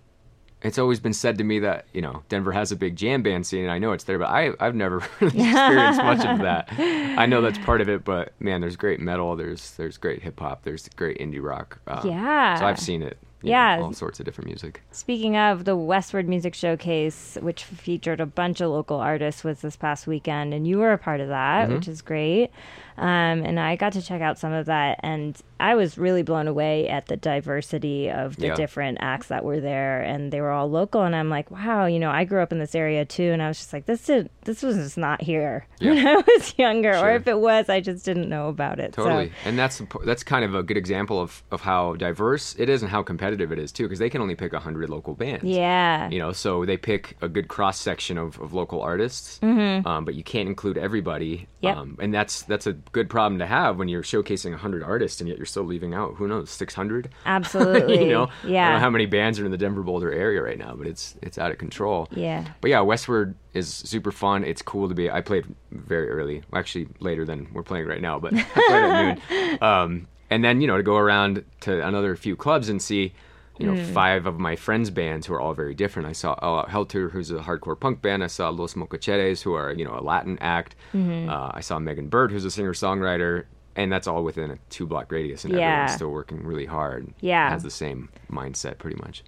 it's 0.62 0.78
always 0.78 1.00
been 1.00 1.14
said 1.14 1.38
to 1.38 1.44
me 1.44 1.60
that 1.60 1.86
you 1.94 2.02
know 2.02 2.24
Denver 2.30 2.52
has 2.52 2.72
a 2.72 2.76
big 2.76 2.96
jam 2.96 3.24
band 3.24 3.46
scene, 3.48 3.64
and 3.64 3.72
I 3.72 3.80
know 3.80 3.92
it's 3.94 4.04
there, 4.04 4.20
but 4.20 4.28
I 4.30 4.52
I've 4.60 4.76
never 4.76 4.98
really 5.20 5.40
experienced 5.40 6.02
much 6.04 6.26
of 6.26 6.40
that. 6.40 6.70
I 6.78 7.26
know 7.26 7.42
that's 7.42 7.58
part 7.60 7.82
of 7.82 7.90
it, 7.90 8.04
but 8.04 8.34
man, 8.40 8.62
there's 8.62 8.76
great 8.76 9.00
metal, 9.00 9.36
there's 9.36 9.72
there's 9.72 9.98
great 9.98 10.22
hip 10.22 10.40
hop, 10.40 10.64
there's 10.64 10.90
great 10.96 11.18
indie 11.20 11.42
rock. 11.42 11.80
Uh, 11.88 12.02
Yeah. 12.04 12.56
So 12.60 12.66
I've 12.66 12.80
seen 12.80 13.02
it. 13.04 13.18
You 13.42 13.52
know, 13.52 13.58
Yeah. 13.58 13.80
all 13.82 13.94
sorts 13.94 14.20
of 14.20 14.26
different 14.26 14.48
music. 14.50 14.82
Speaking 14.92 15.38
of 15.38 15.64
the 15.66 15.76
Westword 15.78 16.28
Music 16.28 16.54
Showcase, 16.54 17.38
which 17.42 17.64
featured 17.64 18.20
a 18.20 18.26
bunch 18.26 18.60
of 18.62 18.70
local 18.72 18.98
artists, 18.98 19.44
was 19.44 19.62
this 19.62 19.76
past 19.78 20.08
weekend, 20.08 20.54
and 20.54 20.68
you 20.68 20.78
were 20.80 20.92
a 20.92 20.98
part 20.98 21.22
of 21.22 21.30
that, 21.30 21.66
Mm-hmm. 21.68 21.76
which 21.76 21.88
is 21.88 22.02
great. 22.02 22.50
Um, 22.98 23.46
and 23.46 23.58
I 23.62 23.78
got 23.78 23.94
to 23.94 24.02
check 24.02 24.22
out 24.22 24.38
some 24.38 24.52
of 24.52 24.66
that, 24.66 25.00
and 25.04 25.38
I 25.58 25.76
was 25.76 25.98
really 25.98 26.22
blown 26.22 26.48
away 26.50 26.90
at 26.90 27.06
the 27.06 27.16
diversity 27.16 28.12
of 28.12 28.36
the 28.36 28.48
Yeah. 28.48 28.56
different 28.56 28.98
acts 29.00 29.28
that 29.28 29.46
were 29.46 29.62
there, 29.62 30.02
and 30.02 30.34
they 30.34 30.42
were 30.42 30.52
all 30.52 30.70
local. 30.70 31.04
And 31.04 31.16
I'm 31.16 31.30
like, 31.30 31.50
wow, 31.50 31.86
you 31.86 31.98
know, 32.00 32.10
I 32.12 32.26
grew 32.26 32.42
up 32.42 32.52
in 32.52 32.60
this 32.60 32.76
area 32.76 33.06
too, 33.06 33.32
and 33.32 33.42
I 33.42 33.48
was 33.48 33.58
just 33.58 33.72
like, 33.72 33.86
this 33.86 34.06
did 34.06 34.30
this 34.44 34.64
was 34.64 34.76
just 34.76 34.98
not 34.98 35.22
here 35.22 35.66
when 35.80 36.06
I 36.06 36.16
was 36.16 36.54
younger, 36.58 36.94
or 36.98 37.12
if 37.12 37.26
it 37.28 37.40
was, 37.40 37.70
I 37.70 37.80
just 37.80 38.04
didn't 38.04 38.28
know 38.28 38.50
about 38.50 38.80
it. 38.82 38.96
So- 38.96 39.04
Totally, 39.04 39.32
and 39.46 39.58
that's 39.58 39.82
that's 40.06 40.24
kind 40.24 40.44
of 40.44 40.54
a 40.54 40.62
good 40.64 40.76
example 40.78 41.22
of, 41.22 41.42
of 41.52 41.62
how 41.62 41.94
diverse 41.96 42.54
it 42.60 42.68
is 42.68 42.82
and 42.82 42.92
how 42.92 43.02
competitive 43.02 43.29
it 43.34 43.60
is 43.60 43.72
too, 43.72 43.84
because 43.84 44.00
they 44.00 44.10
can 44.10 44.22
only 44.22 44.36
pick 44.36 44.54
hundred 44.54 44.90
local 44.90 45.14
bands. 45.14 45.44
yeah, 45.44 46.10
you 46.10 46.20
know 46.20 46.32
so 46.32 46.66
they 46.66 46.76
pick 46.78 47.16
a 47.22 47.30
good 47.30 47.48
cross 47.48 47.80
section 47.80 48.18
of, 48.18 48.40
of 48.42 48.54
local 48.54 48.82
artists 48.82 49.40
um, 49.42 50.06
but 50.06 50.16
you 50.16 50.24
can't 50.24 50.50
include 50.50 50.78
everybody 50.78 51.48
Mm-hmm. 51.60 51.66
Yep. 51.68 51.78
um, 51.78 51.98
and 52.00 52.14
that's 52.14 52.44
that's 52.44 52.68
a 52.68 52.74
good 52.74 53.10
problem 53.10 53.40
to 53.40 53.46
have 53.46 53.78
when 53.78 53.90
you're 53.90 54.02
showcasing 54.02 54.52
100 54.52 54.82
artists 54.82 55.20
and 55.20 55.28
yet 55.28 55.36
you're 55.38 55.46
still 55.46 55.66
leaving 55.66 55.94
out 55.94 56.16
who 56.16 56.26
knows 56.26 56.50
600 56.52 57.10
absolutely. 57.26 58.00
you 58.06 58.12
know 58.14 58.30
yeah. 58.46 58.68
I 58.68 58.70
don't 58.70 58.74
know 58.76 58.80
how 58.80 58.90
many 58.90 59.06
bands 59.08 59.40
are 59.42 59.46
in 59.46 59.52
the 59.52 59.58
Denver 59.58 59.84
Boulder 59.84 60.10
area 60.10 60.42
right 60.42 60.58
now 60.58 60.74
but 60.76 60.88
it's 60.88 61.16
it's 61.22 61.38
out 61.38 61.52
of 61.52 61.58
control 61.58 62.08
yeah. 62.12 62.46
but 62.62 62.70
yeah 62.72 62.78
Westword 62.78 63.36
is 63.54 63.68
super 63.74 64.12
fun 64.14 64.46
it's 64.46 64.62
cool 64.62 64.88
to 64.88 64.96
be 64.96 65.12
I 65.12 65.20
played 65.20 65.46
very 65.72 66.10
early 66.10 66.44
actually 66.54 66.88
later 67.02 67.26
than 67.26 67.50
we're 67.54 67.64
playing 67.64 67.88
right 67.88 68.02
now 68.02 68.20
but 68.20 68.34
I 68.38 68.44
played 68.44 68.84
at 68.84 69.30
noon 69.30 69.64
um, 69.64 70.08
and 70.30 70.44
then 70.44 70.62
you 70.62 70.68
know 70.68 70.78
to 70.78 70.84
go 70.84 70.98
around 70.98 71.44
to 71.62 71.86
another 71.86 72.16
few 72.16 72.36
clubs 72.36 72.70
and 72.70 72.82
see 72.82 73.14
you 73.58 73.66
know 73.66 73.84
five 73.94 74.26
of 74.26 74.40
my 74.40 74.56
friends 74.56 74.90
bands 74.90 75.28
who 75.28 75.34
are 75.34 75.42
all 75.42 75.54
very 75.54 75.74
different. 75.74 76.08
I 76.08 76.14
saw 76.14 76.34
uh, 76.34 76.68
helter 76.68 77.10
who's 77.10 77.30
a 77.32 77.40
hardcore 77.40 77.78
punk 77.80 78.02
band. 78.02 78.24
I 78.24 78.28
saw 78.28 78.50
los 78.50 78.76
mocochetes 78.76 79.42
who 79.42 79.54
are 79.54 79.74
you 79.74 79.84
know 79.86 79.98
a 79.98 80.02
latin 80.02 80.38
act. 80.40 80.76
Uh, 80.96 81.52
i 81.54 81.60
saw 81.62 81.78
megan 81.80 82.08
Burtt 82.08 82.32
who's 82.32 82.46
a 82.46 82.52
singer 82.52 82.74
songwriter 82.74 83.46
and 83.76 83.92
that's 83.92 84.08
all 84.08 84.24
within 84.24 84.52
a 84.52 84.58
two 84.70 84.86
block 84.86 85.12
radius. 85.12 85.46
And 85.46 85.54
Yeah. 85.54 85.60
everyone's 85.72 85.94
still 85.94 86.10
working 86.12 86.44
really 86.44 86.66
hard. 86.66 87.14
Yeah. 87.22 87.50
has 87.50 87.64
the 87.64 87.70
same 87.70 88.10
mindset 88.32 88.78
pretty 88.78 88.98
much. 89.02 89.24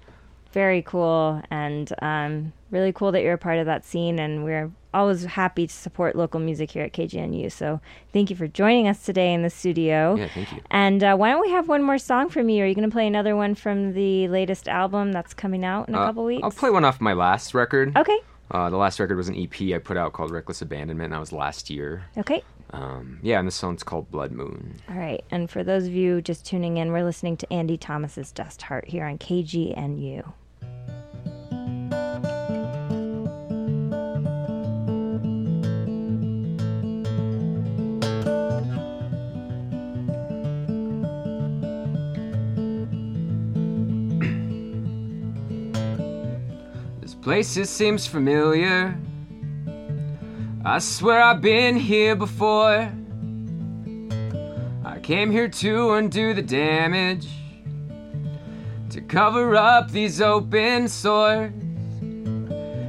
Very 0.52 0.82
cool. 0.82 1.40
And 1.50 1.90
um, 2.02 2.52
really 2.72 2.92
cool 2.92 3.12
that 3.12 3.22
you're 3.22 3.34
a 3.34 3.38
part 3.38 3.58
of 3.58 3.66
that 3.66 3.84
scene 3.84 4.18
and 4.18 4.42
we're 4.44 4.72
always 4.94 5.24
happy 5.24 5.66
to 5.66 5.72
support 5.72 6.16
local 6.16 6.40
music 6.40 6.70
here 6.72 6.82
at 6.84 6.92
kgnu 6.92 7.50
so 7.52 7.80
thank 8.12 8.28
you 8.30 8.36
for 8.36 8.46
joining 8.48 8.88
us 8.88 9.04
today 9.04 9.32
in 9.32 9.42
the 9.42 9.48
studio. 9.50 10.16
Yeah 10.16 10.28
thank 10.34 10.50
you. 10.52 10.60
And 10.70 11.04
uh, 11.04 11.14
why 11.16 11.30
don't 11.30 11.40
we 11.40 11.50
have 11.50 11.68
one 11.68 11.82
more 11.82 11.98
song 11.98 12.28
from 12.28 12.48
you? 12.48 12.64
Are 12.64 12.66
you 12.66 12.74
going 12.74 12.88
to 12.90 12.92
play 12.92 13.06
another 13.06 13.36
one 13.36 13.54
from 13.54 13.92
the 13.92 14.26
latest 14.28 14.68
album 14.68 15.12
that's 15.12 15.32
coming 15.34 15.64
out 15.64 15.88
in 15.88 15.94
a 15.94 16.00
Uh, 16.00 16.06
couple 16.06 16.24
weeks? 16.24 16.42
I'll 16.42 16.50
play 16.50 16.70
one 16.70 16.84
off 16.84 17.00
my 17.00 17.12
last 17.14 17.54
record. 17.54 17.96
Okay. 17.96 18.18
Uh, 18.50 18.68
the 18.68 18.76
last 18.76 19.00
record 19.00 19.16
was 19.16 19.28
an 19.28 19.36
ep 19.36 19.54
i 19.62 19.78
put 19.78 19.96
out 19.96 20.12
called 20.12 20.30
reckless 20.30 20.60
abandonment 20.60 21.06
and 21.06 21.12
that 21.14 21.20
was 21.20 21.32
last 21.32 21.70
year. 21.70 22.04
Okay. 22.18 22.42
Um, 22.70 23.18
yeah 23.22 23.38
and 23.38 23.46
this 23.46 23.54
song's 23.54 23.82
called 23.82 24.10
blood 24.10 24.32
moon. 24.32 24.74
All 24.90 24.96
right 24.96 25.22
and 25.30 25.50
for 25.50 25.62
those 25.64 25.86
of 25.86 25.92
you 25.94 26.20
just 26.22 26.44
tuning 26.46 26.76
in 26.78 26.92
we're 26.92 27.04
listening 27.04 27.36
to 27.38 27.52
andy 27.52 27.76
thomas's 27.78 28.30
dust 28.32 28.62
heart 28.62 28.88
here 28.88 29.04
on 29.06 29.16
kgnu 29.18 30.32
This 47.22 47.24
place 47.24 47.56
it 47.56 47.68
seems 47.68 48.04
familiar. 48.04 48.98
I 50.64 50.80
swear 50.80 51.22
I've 51.22 51.40
been 51.40 51.76
here 51.76 52.16
before. 52.16 52.90
I 54.84 54.98
came 54.98 55.30
here 55.30 55.46
to 55.46 55.92
undo 55.92 56.34
the 56.34 56.42
damage, 56.42 57.28
to 58.90 59.00
cover 59.02 59.54
up 59.54 59.92
these 59.92 60.20
open 60.20 60.88
sores. 60.88 61.52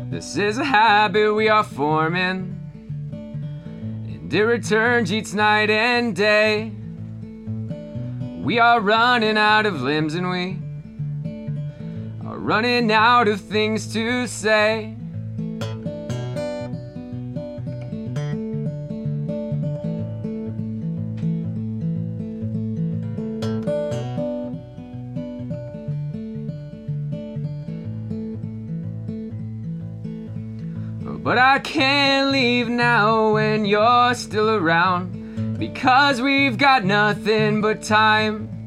This 0.09 0.35
is 0.35 0.57
a 0.57 0.65
habit 0.65 1.35
we 1.35 1.47
are 1.47 1.63
forming, 1.63 2.59
and 3.11 4.33
it 4.33 4.41
returns 4.41 5.13
each 5.13 5.35
night 5.35 5.69
and 5.69 6.15
day. 6.15 6.71
We 8.41 8.57
are 8.57 8.81
running 8.81 9.37
out 9.37 9.67
of 9.67 9.79
limbs, 9.83 10.15
and 10.15 10.27
we 10.27 10.62
running 12.43 12.91
out 12.91 13.29
of 13.29 13.39
things 13.39 13.93
to 13.93 14.27
say. 14.27 14.93
But 31.23 31.37
I 31.37 31.59
can't 31.59 32.31
leave 32.31 32.67
now 32.67 33.31
when 33.31 33.63
you're 33.63 34.13
still 34.15 34.49
around 34.49 35.57
because 35.57 36.19
we've 36.19 36.57
got 36.57 36.83
nothing 36.83 37.61
but 37.61 37.83
time. 37.83 38.62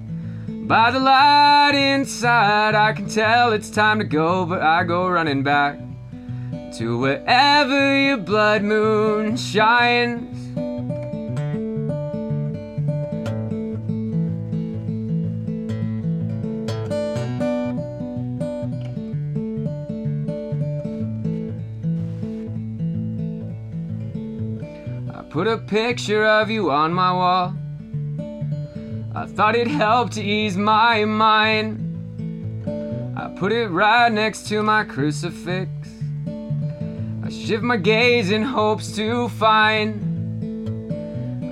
By 0.66 0.90
the 0.90 0.98
light 0.98 1.76
inside, 1.76 2.74
I 2.74 2.92
can 2.92 3.08
tell 3.08 3.52
it's 3.52 3.70
time 3.70 4.00
to 4.00 4.04
go, 4.04 4.44
but 4.44 4.62
I 4.62 4.82
go 4.82 5.08
running 5.08 5.44
back 5.44 5.78
to 6.78 6.98
wherever 6.98 7.96
your 7.96 8.16
blood 8.16 8.64
moon 8.64 9.36
shines. 9.36 10.32
I 25.14 25.22
put 25.30 25.46
a 25.46 25.58
picture 25.58 26.26
of 26.26 26.50
you 26.50 26.72
on 26.72 26.92
my 26.92 27.12
wall. 27.12 27.54
I 29.26 29.28
thought 29.28 29.56
it 29.56 29.66
helped 29.66 30.12
to 30.12 30.22
ease 30.22 30.56
my 30.56 31.04
mind. 31.04 31.82
I 33.18 33.26
put 33.36 33.50
it 33.50 33.66
right 33.66 34.10
next 34.10 34.46
to 34.50 34.62
my 34.62 34.84
crucifix. 34.84 35.68
I 37.24 37.28
shift 37.28 37.64
my 37.64 37.76
gaze 37.76 38.30
in 38.30 38.44
hopes 38.44 38.94
to 38.94 39.28
find 39.30 40.00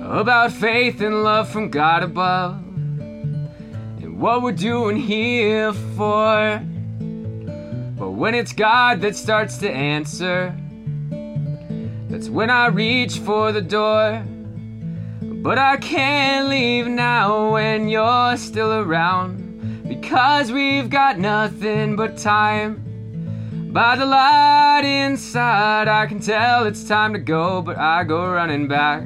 about 0.01 0.53
faith 0.53 1.01
and 1.01 1.21
love 1.23 1.49
from 1.49 1.69
God 1.69 2.01
above 2.01 2.53
and 2.53 4.21
what 4.21 4.41
we're 4.41 4.53
doing 4.53 4.95
here 4.95 5.73
for. 5.73 6.61
But 7.99 8.11
when 8.11 8.35
it's 8.35 8.53
God 8.53 9.01
that 9.01 9.17
starts 9.17 9.57
to 9.57 9.69
answer, 9.69 10.55
that's 12.09 12.29
when 12.29 12.49
I 12.49 12.67
reach 12.67 13.17
for 13.19 13.51
the 13.51 13.61
door. 13.61 14.23
But 15.45 15.59
I 15.59 15.77
can't 15.77 16.49
leave 16.49 16.87
now 16.87 17.51
when 17.51 17.87
you're 17.87 18.35
still 18.35 18.73
around 18.73 19.87
because 19.87 20.51
we've 20.51 20.89
got 20.89 21.19
nothing 21.19 21.95
but 21.95 22.17
time. 22.17 23.69
By 23.71 23.95
the 23.95 24.07
light 24.07 24.81
inside, 24.83 25.87
I 25.87 26.07
can 26.07 26.19
tell 26.19 26.65
it's 26.65 26.87
time 26.87 27.13
to 27.13 27.19
go, 27.19 27.61
but 27.61 27.77
I 27.77 28.03
go 28.05 28.27
running 28.27 28.67
back. 28.67 29.03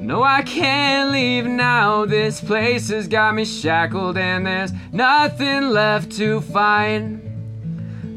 No, 0.00 0.24
I 0.24 0.42
can't 0.42 1.12
leave 1.12 1.46
now. 1.46 2.04
This 2.04 2.40
place 2.40 2.88
has 2.88 3.06
got 3.06 3.36
me 3.36 3.44
shackled, 3.44 4.18
and 4.18 4.44
there's 4.44 4.72
nothing 4.90 5.68
left 5.68 6.10
to 6.16 6.40
find. 6.40 7.31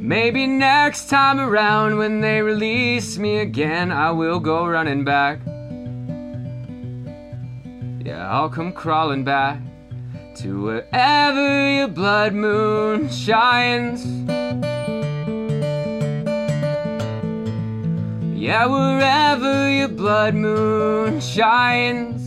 Maybe 0.06 0.46
next 0.46 1.10
time 1.10 1.40
around 1.40 1.98
when 1.98 2.22
they 2.22 2.40
release 2.44 3.18
me 3.18 3.40
again, 3.40 3.92
I 3.92 4.12
will 4.12 4.40
go 4.40 4.68
running 4.68 5.04
back. 5.04 5.40
Yeah, 8.06 8.30
I'll 8.30 8.52
come 8.52 8.72
crawling 8.72 9.24
back 9.24 9.60
to 10.36 10.62
wherever 10.62 11.74
your 11.74 11.88
blood 11.88 12.36
moon 12.36 13.10
shines. 13.10 14.06
Yeah, 18.40 18.68
wherever 18.68 19.72
your 19.72 19.88
blood 19.88 20.36
moon 20.36 21.20
shines. 21.20 22.25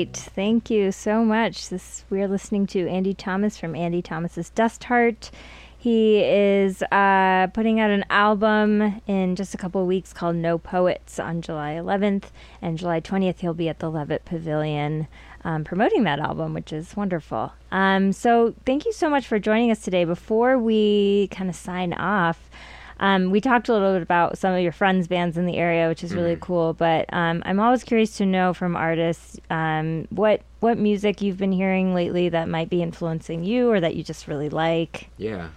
Right. 0.00 0.16
Thank 0.16 0.70
you 0.70 0.92
so 0.92 1.26
much. 1.26 1.68
This 1.68 2.06
we're 2.08 2.26
listening 2.26 2.66
to 2.68 2.88
Andy 2.88 3.12
Thomas 3.12 3.58
from 3.58 3.76
Andy 3.76 4.00
Thomas's 4.00 4.48
Dust 4.48 4.84
Heart. 4.84 5.30
He 5.76 6.22
is 6.24 6.82
uh, 6.84 7.48
putting 7.52 7.80
out 7.80 7.90
an 7.90 8.06
album 8.08 9.02
in 9.06 9.36
just 9.36 9.52
a 9.52 9.58
couple 9.58 9.84
weeks 9.84 10.14
called 10.14 10.36
No 10.36 10.56
Poets 10.56 11.18
on 11.18 11.42
July 11.42 11.72
11th, 11.72 12.30
and 12.62 12.78
July 12.78 13.02
20th 13.02 13.40
he'll 13.40 13.52
be 13.52 13.68
at 13.68 13.80
the 13.80 13.90
Levitt 13.90 14.24
Pavilion 14.24 15.06
um, 15.44 15.64
promoting 15.64 16.04
that 16.04 16.18
album, 16.18 16.54
which 16.54 16.72
is 16.72 16.96
wonderful. 16.96 17.52
Um, 17.70 18.14
so 18.14 18.54
thank 18.64 18.86
you 18.86 18.94
so 18.94 19.10
much 19.10 19.26
for 19.26 19.38
joining 19.38 19.70
us 19.70 19.82
today. 19.82 20.06
Before 20.06 20.56
we 20.56 21.28
kind 21.30 21.50
of 21.50 21.56
sign 21.56 21.92
off, 21.92 22.48
um, 23.00 23.30
we 23.30 23.40
talked 23.40 23.68
a 23.68 23.72
little 23.72 23.94
bit 23.94 24.02
about 24.02 24.38
some 24.38 24.54
of 24.54 24.60
your 24.62 24.72
friends' 24.72 25.08
bands 25.08 25.36
in 25.36 25.46
the 25.46 25.56
area, 25.56 25.88
which 25.88 26.04
is 26.04 26.14
really 26.14 26.36
cool. 26.40 26.74
But 26.74 27.12
um, 27.12 27.42
I'm 27.46 27.58
always 27.58 27.82
curious 27.82 28.16
to 28.18 28.26
know 28.26 28.54
from 28.54 28.76
artists 28.76 29.38
um, 29.50 30.06
what 30.10 30.42
what 30.60 30.78
music 30.78 31.22
you've 31.22 31.38
been 31.38 31.52
hearing 31.52 31.94
lately 31.94 32.28
that 32.28 32.48
might 32.48 32.68
be 32.68 32.82
influencing 32.82 33.42
you, 33.42 33.70
or 33.70 33.80
that 33.80 33.96
you 33.96 34.04
just 34.04 34.28
really 34.28 34.50
like. 34.50 35.08
Yeah. 35.16 35.48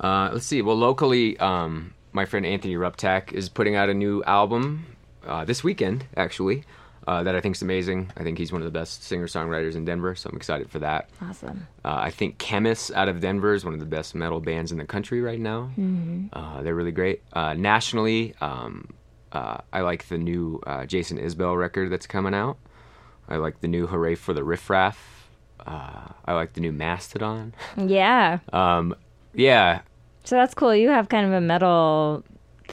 Uh, 0.00 0.30
let's 0.32 0.46
see. 0.46 0.62
Well, 0.62 0.76
locally, 0.76 1.38
um, 1.38 1.92
my 2.12 2.24
friend 2.24 2.46
Anthony 2.46 2.74
Ruptak 2.74 3.32
is 3.32 3.48
putting 3.48 3.76
out 3.76 3.88
a 3.88 3.94
new 3.94 4.22
album 4.24 4.86
uh, 5.26 5.44
this 5.44 5.62
weekend, 5.62 6.06
actually, 6.16 6.64
uh, 7.08 7.22
that 7.22 7.34
I 7.34 7.40
think 7.40 7.56
is 7.56 7.62
amazing. 7.62 8.12
I 8.18 8.22
think 8.22 8.36
he's 8.38 8.52
one 8.52 8.60
of 8.60 8.66
the 8.72 8.78
best 8.78 9.02
singer 9.02 9.26
songwriters 9.26 9.74
in 9.76 9.84
Denver, 9.86 10.14
so 10.14 10.28
I'm 10.30 10.36
excited 10.36 10.70
for 10.70 10.78
that. 10.80 11.08
Awesome. 11.22 11.66
Uh, 11.84 11.96
I 12.08 12.10
think 12.10 12.38
Khemmis 12.38 12.92
out 12.94 13.08
of 13.08 13.20
Denver 13.20 13.54
is 13.54 13.64
one 13.64 13.72
of 13.74 13.80
the 13.80 13.86
best 13.86 14.14
metal 14.14 14.40
bands 14.40 14.72
in 14.72 14.78
the 14.78 14.84
country 14.84 15.20
right 15.22 15.40
now. 15.40 15.70
Uh, 16.32 16.62
they're 16.62 16.74
really 16.74 16.92
great. 16.92 17.22
Uh, 17.32 17.54
nationally, 17.54 18.34
um, 18.42 18.88
uh, 19.32 19.58
I 19.72 19.80
like 19.80 20.08
the 20.08 20.18
new 20.18 20.60
uh, 20.66 20.84
Jason 20.86 21.18
Isbell 21.18 21.56
record 21.58 21.90
that's 21.90 22.06
coming 22.06 22.34
out. 22.34 22.58
I 23.28 23.36
like 23.36 23.60
the 23.60 23.68
new 23.68 23.86
Hooray 23.86 24.14
for 24.14 24.32
the 24.34 24.44
Riff 24.44 24.68
Raff. 24.70 25.28
Uh, 25.66 26.08
I 26.24 26.32
like 26.34 26.52
the 26.54 26.60
new 26.60 26.72
Mastodon. 26.72 27.54
Yeah. 27.76 28.38
Um, 28.52 28.94
yeah, 29.34 29.80
So 30.24 30.36
that's 30.36 30.54
cool. 30.54 30.74
You 30.74 30.88
have 30.90 31.08
kind 31.08 31.26
of 31.26 31.32
a 31.32 31.40
metal 31.40 32.24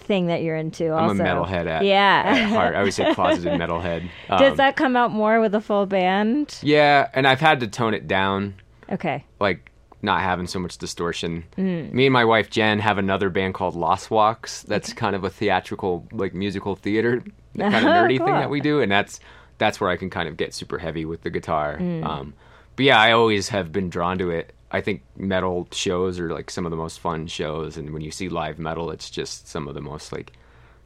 thing 0.06 0.28
that 0.28 0.42
you're 0.44 0.56
into. 0.56 0.92
I'm 0.94 1.20
a 1.20 1.24
metalhead 1.24 1.68
at, 1.68 1.84
Yeah. 1.84 2.24
at 2.26 2.44
heart. 2.50 2.76
I 2.76 2.80
always 2.80 2.96
say 2.96 3.14
closeted 3.16 3.60
metalhead. 3.60 4.10
Does 4.30 4.52
Um, 4.52 4.58
that 4.58 4.76
come 4.76 4.96
out 4.96 5.12
more 5.12 5.40
with 5.42 5.54
a 5.56 5.62
full 5.62 5.86
band? 5.86 6.58
Yeah, 6.62 7.10
and 7.14 7.28
I've 7.28 7.40
had 7.42 7.60
to 7.62 7.68
tone 7.68 7.94
it 7.94 8.08
down, 8.08 8.56
Okay. 8.92 9.24
like 9.40 9.72
not 10.02 10.22
having 10.22 10.46
so 10.48 10.60
much 10.60 10.78
distortion. 10.78 11.44
Me 11.58 12.06
and 12.06 12.14
my 12.14 12.24
wife 12.26 12.50
Jen 12.50 12.80
have 12.80 12.98
another 13.00 13.30
band 13.30 13.56
called 13.56 13.76
Lost 13.76 14.12
Walks. 14.12 14.62
That's 14.64 14.94
kind 14.94 15.16
of 15.16 15.24
a 15.24 15.30
theatrical, 15.30 16.06
like 16.12 16.34
musical 16.36 16.76
theater 16.76 17.24
kind 17.58 17.74
of 17.76 17.82
nerdy 17.84 18.18
thing 18.18 18.28
that 18.34 18.50
we 18.50 18.62
do, 18.62 18.82
and 18.82 18.92
that's 18.92 19.20
that's 19.58 19.80
where 19.82 19.90
I 19.90 19.96
can 19.98 20.10
kind 20.10 20.28
of 20.30 20.38
get 20.38 20.54
super 20.54 20.78
heavy 20.78 21.06
with 21.06 21.22
the 21.22 21.30
guitar. 21.30 21.78
Um, 21.80 22.34
but 22.76 22.86
yeah, 22.86 23.00
I 23.00 23.14
always 23.14 23.50
have 23.50 23.72
been 23.72 23.90
drawn 23.90 24.18
to 24.20 24.30
it. 24.30 24.54
I 24.76 24.82
think 24.82 25.02
metal 25.18 25.68
shows 25.72 26.20
are 26.20 26.30
like 26.32 26.52
some 26.52 26.66
of 26.66 26.70
the 26.72 26.76
most 26.78 27.00
fun 27.00 27.28
shows, 27.28 27.78
and 27.78 27.92
when 27.94 28.02
you 28.02 28.12
see 28.12 28.30
live 28.30 28.60
metal, 28.60 28.92
it's 28.92 29.10
just 29.10 29.48
some 29.48 29.68
of 29.68 29.74
the 29.74 29.82
most 29.82 30.12
like 30.12 30.34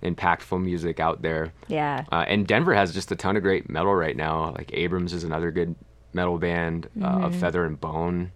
impactful 0.04 0.62
music 0.64 1.00
out 1.00 1.22
there. 1.22 1.52
Yeah. 1.68 2.06
Uh, 2.12 2.24
and 2.28 2.48
Denver 2.48 2.74
has 2.74 2.94
just 2.94 3.12
a 3.12 3.16
ton 3.16 3.36
of 3.36 3.44
great 3.44 3.70
metal 3.70 3.94
right 3.94 4.16
now. 4.16 4.52
Like 4.52 4.70
Abrams 4.74 5.12
is 5.14 5.24
another 5.24 5.52
good 5.52 5.76
metal 6.14 6.38
band. 6.38 6.88
Uh, 7.02 7.30
Feather 7.32 7.66
and 7.66 7.80
Bone, 7.80 8.32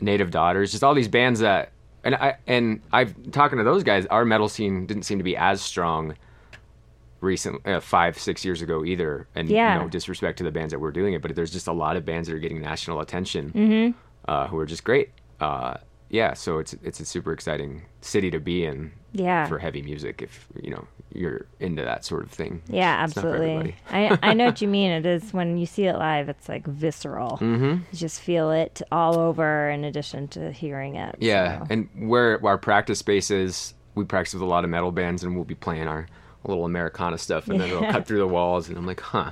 Native 0.00 0.30
Daughters, 0.30 0.70
just 0.70 0.82
all 0.84 0.94
these 0.94 1.08
bands 1.08 1.40
that. 1.40 1.72
And 2.04 2.14
I 2.14 2.36
and 2.46 2.80
I've 2.92 3.14
talking 3.32 3.58
to 3.58 3.64
those 3.64 3.82
guys. 3.82 4.06
Our 4.06 4.24
metal 4.24 4.48
scene 4.48 4.86
didn't 4.86 5.02
seem 5.02 5.18
to 5.18 5.24
be 5.24 5.36
as 5.36 5.60
strong 5.60 6.14
recent 7.20 7.66
uh, 7.66 7.80
five 7.80 8.18
six 8.18 8.44
years 8.44 8.62
ago 8.62 8.84
either. 8.84 9.26
And 9.34 9.48
Yeah. 9.48 9.78
no 9.78 9.88
disrespect 9.88 10.38
to 10.38 10.44
the 10.44 10.52
bands 10.52 10.72
that 10.72 10.78
were 10.78 10.92
doing 10.92 11.14
it, 11.14 11.22
but 11.22 11.34
there's 11.34 11.50
just 11.50 11.66
a 11.66 11.72
lot 11.72 11.96
of 11.96 12.04
bands 12.04 12.28
that 12.28 12.34
are 12.34 12.38
getting 12.38 12.60
national 12.60 13.00
attention 13.00 13.94
uh, 14.28 14.46
who 14.48 14.58
are 14.58 14.66
just 14.66 14.84
great. 14.84 15.10
Uh, 15.40 15.74
yeah, 16.08 16.34
so 16.34 16.58
it's 16.58 16.74
it's 16.82 17.00
a 17.00 17.04
super 17.04 17.32
exciting 17.32 17.82
city 18.00 18.30
to 18.30 18.38
be 18.38 18.64
in 18.64 18.92
Yeah. 19.12 19.46
for 19.48 19.58
heavy 19.58 19.82
music 19.82 20.22
if 20.22 20.46
you 20.62 20.70
know 20.70 20.86
you're 21.12 21.46
into 21.60 21.82
that 21.82 22.04
sort 22.04 22.22
of 22.24 22.30
thing. 22.30 22.62
Yeah, 22.68 23.02
It's 23.04 23.16
absolutely. 23.16 23.74
I, 23.90 24.18
I 24.22 24.34
know 24.34 24.44
what 24.46 24.60
you 24.60 24.68
mean. 24.78 24.90
It 24.92 25.04
is 25.06 25.32
when 25.32 25.56
you 25.56 25.66
see 25.66 25.84
it 25.86 25.96
live, 25.96 26.28
it's 26.28 26.48
like 26.48 26.66
visceral. 26.66 27.38
Mm-hmm. 27.40 27.64
You 27.90 27.98
just 27.98 28.20
feel 28.20 28.50
it 28.52 28.82
all 28.92 29.18
over 29.18 29.68
in 29.70 29.82
addition 29.84 30.28
to 30.28 30.52
hearing 30.52 30.96
it. 30.96 31.16
Yeah, 31.18 31.60
so. 31.60 31.66
and 31.70 31.88
where 32.08 32.44
our 32.46 32.58
practice 32.58 32.98
space 33.00 33.30
is, 33.30 33.74
we 33.94 34.04
practice 34.04 34.34
with 34.34 34.42
a 34.42 34.46
lot 34.46 34.62
of 34.64 34.70
metal 34.70 34.92
bands, 34.92 35.24
and 35.24 35.34
we'll 35.34 35.44
be 35.44 35.54
playing 35.54 35.88
our 35.88 36.06
little 36.44 36.64
Americana 36.64 37.18
stuff, 37.18 37.48
and 37.48 37.60
then 37.60 37.68
it'll 37.70 37.90
cut 37.90 38.06
through 38.06 38.18
the 38.18 38.28
walls, 38.28 38.68
and 38.68 38.76
I'm 38.78 38.86
like, 38.86 39.00
huh. 39.00 39.30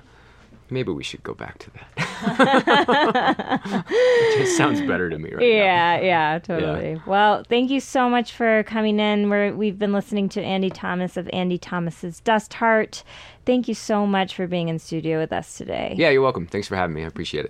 Maybe 0.71 0.93
we 0.93 1.03
should 1.03 1.23
go 1.23 1.35
back 1.35 1.59
to 1.59 1.71
that. 1.71 1.85
it 3.89 4.39
just 4.39 4.57
sounds 4.57 4.81
better 4.81 5.11
to 5.11 5.19
me 5.19 5.31
right 5.31 5.47
yeah, 5.47 5.97
now. 5.97 6.03
Yeah, 6.03 6.39
totally. 6.39 6.93
Yeah. 6.93 6.99
Well, 7.07 7.45
thank 7.49 7.71
you 7.71 7.81
so 7.81 8.09
much 8.09 8.33
for 8.33 8.63
coming 8.65 8.99
in. 8.99 9.29
We're, 9.29 9.55
we've 9.55 9.79
been 9.79 9.93
listening 9.93 10.29
to 10.31 10.43
Andy 10.43 10.71
Thomas 10.71 11.17
of 11.17 11.29
Andy 11.33 11.59
Thomas's 11.59 12.21
Dust 12.21 12.55
Heart. 12.55 13.05
Thank 13.45 13.69
you 13.69 13.75
so 13.75 14.07
much 14.07 14.35
for 14.35 14.47
being 14.47 14.69
in 14.69 14.79
studio 14.79 15.19
with 15.19 15.33
us 15.33 15.59
today. 15.59 15.95
Yeah, 15.99 16.09
you're 16.09 16.23
welcome. 16.23 16.47
Thanks 16.47 16.67
for 16.67 16.77
having 16.77 16.95
me. 16.95 17.05
I 17.05 17.07
appreciate 17.07 17.41
it. 17.41 17.43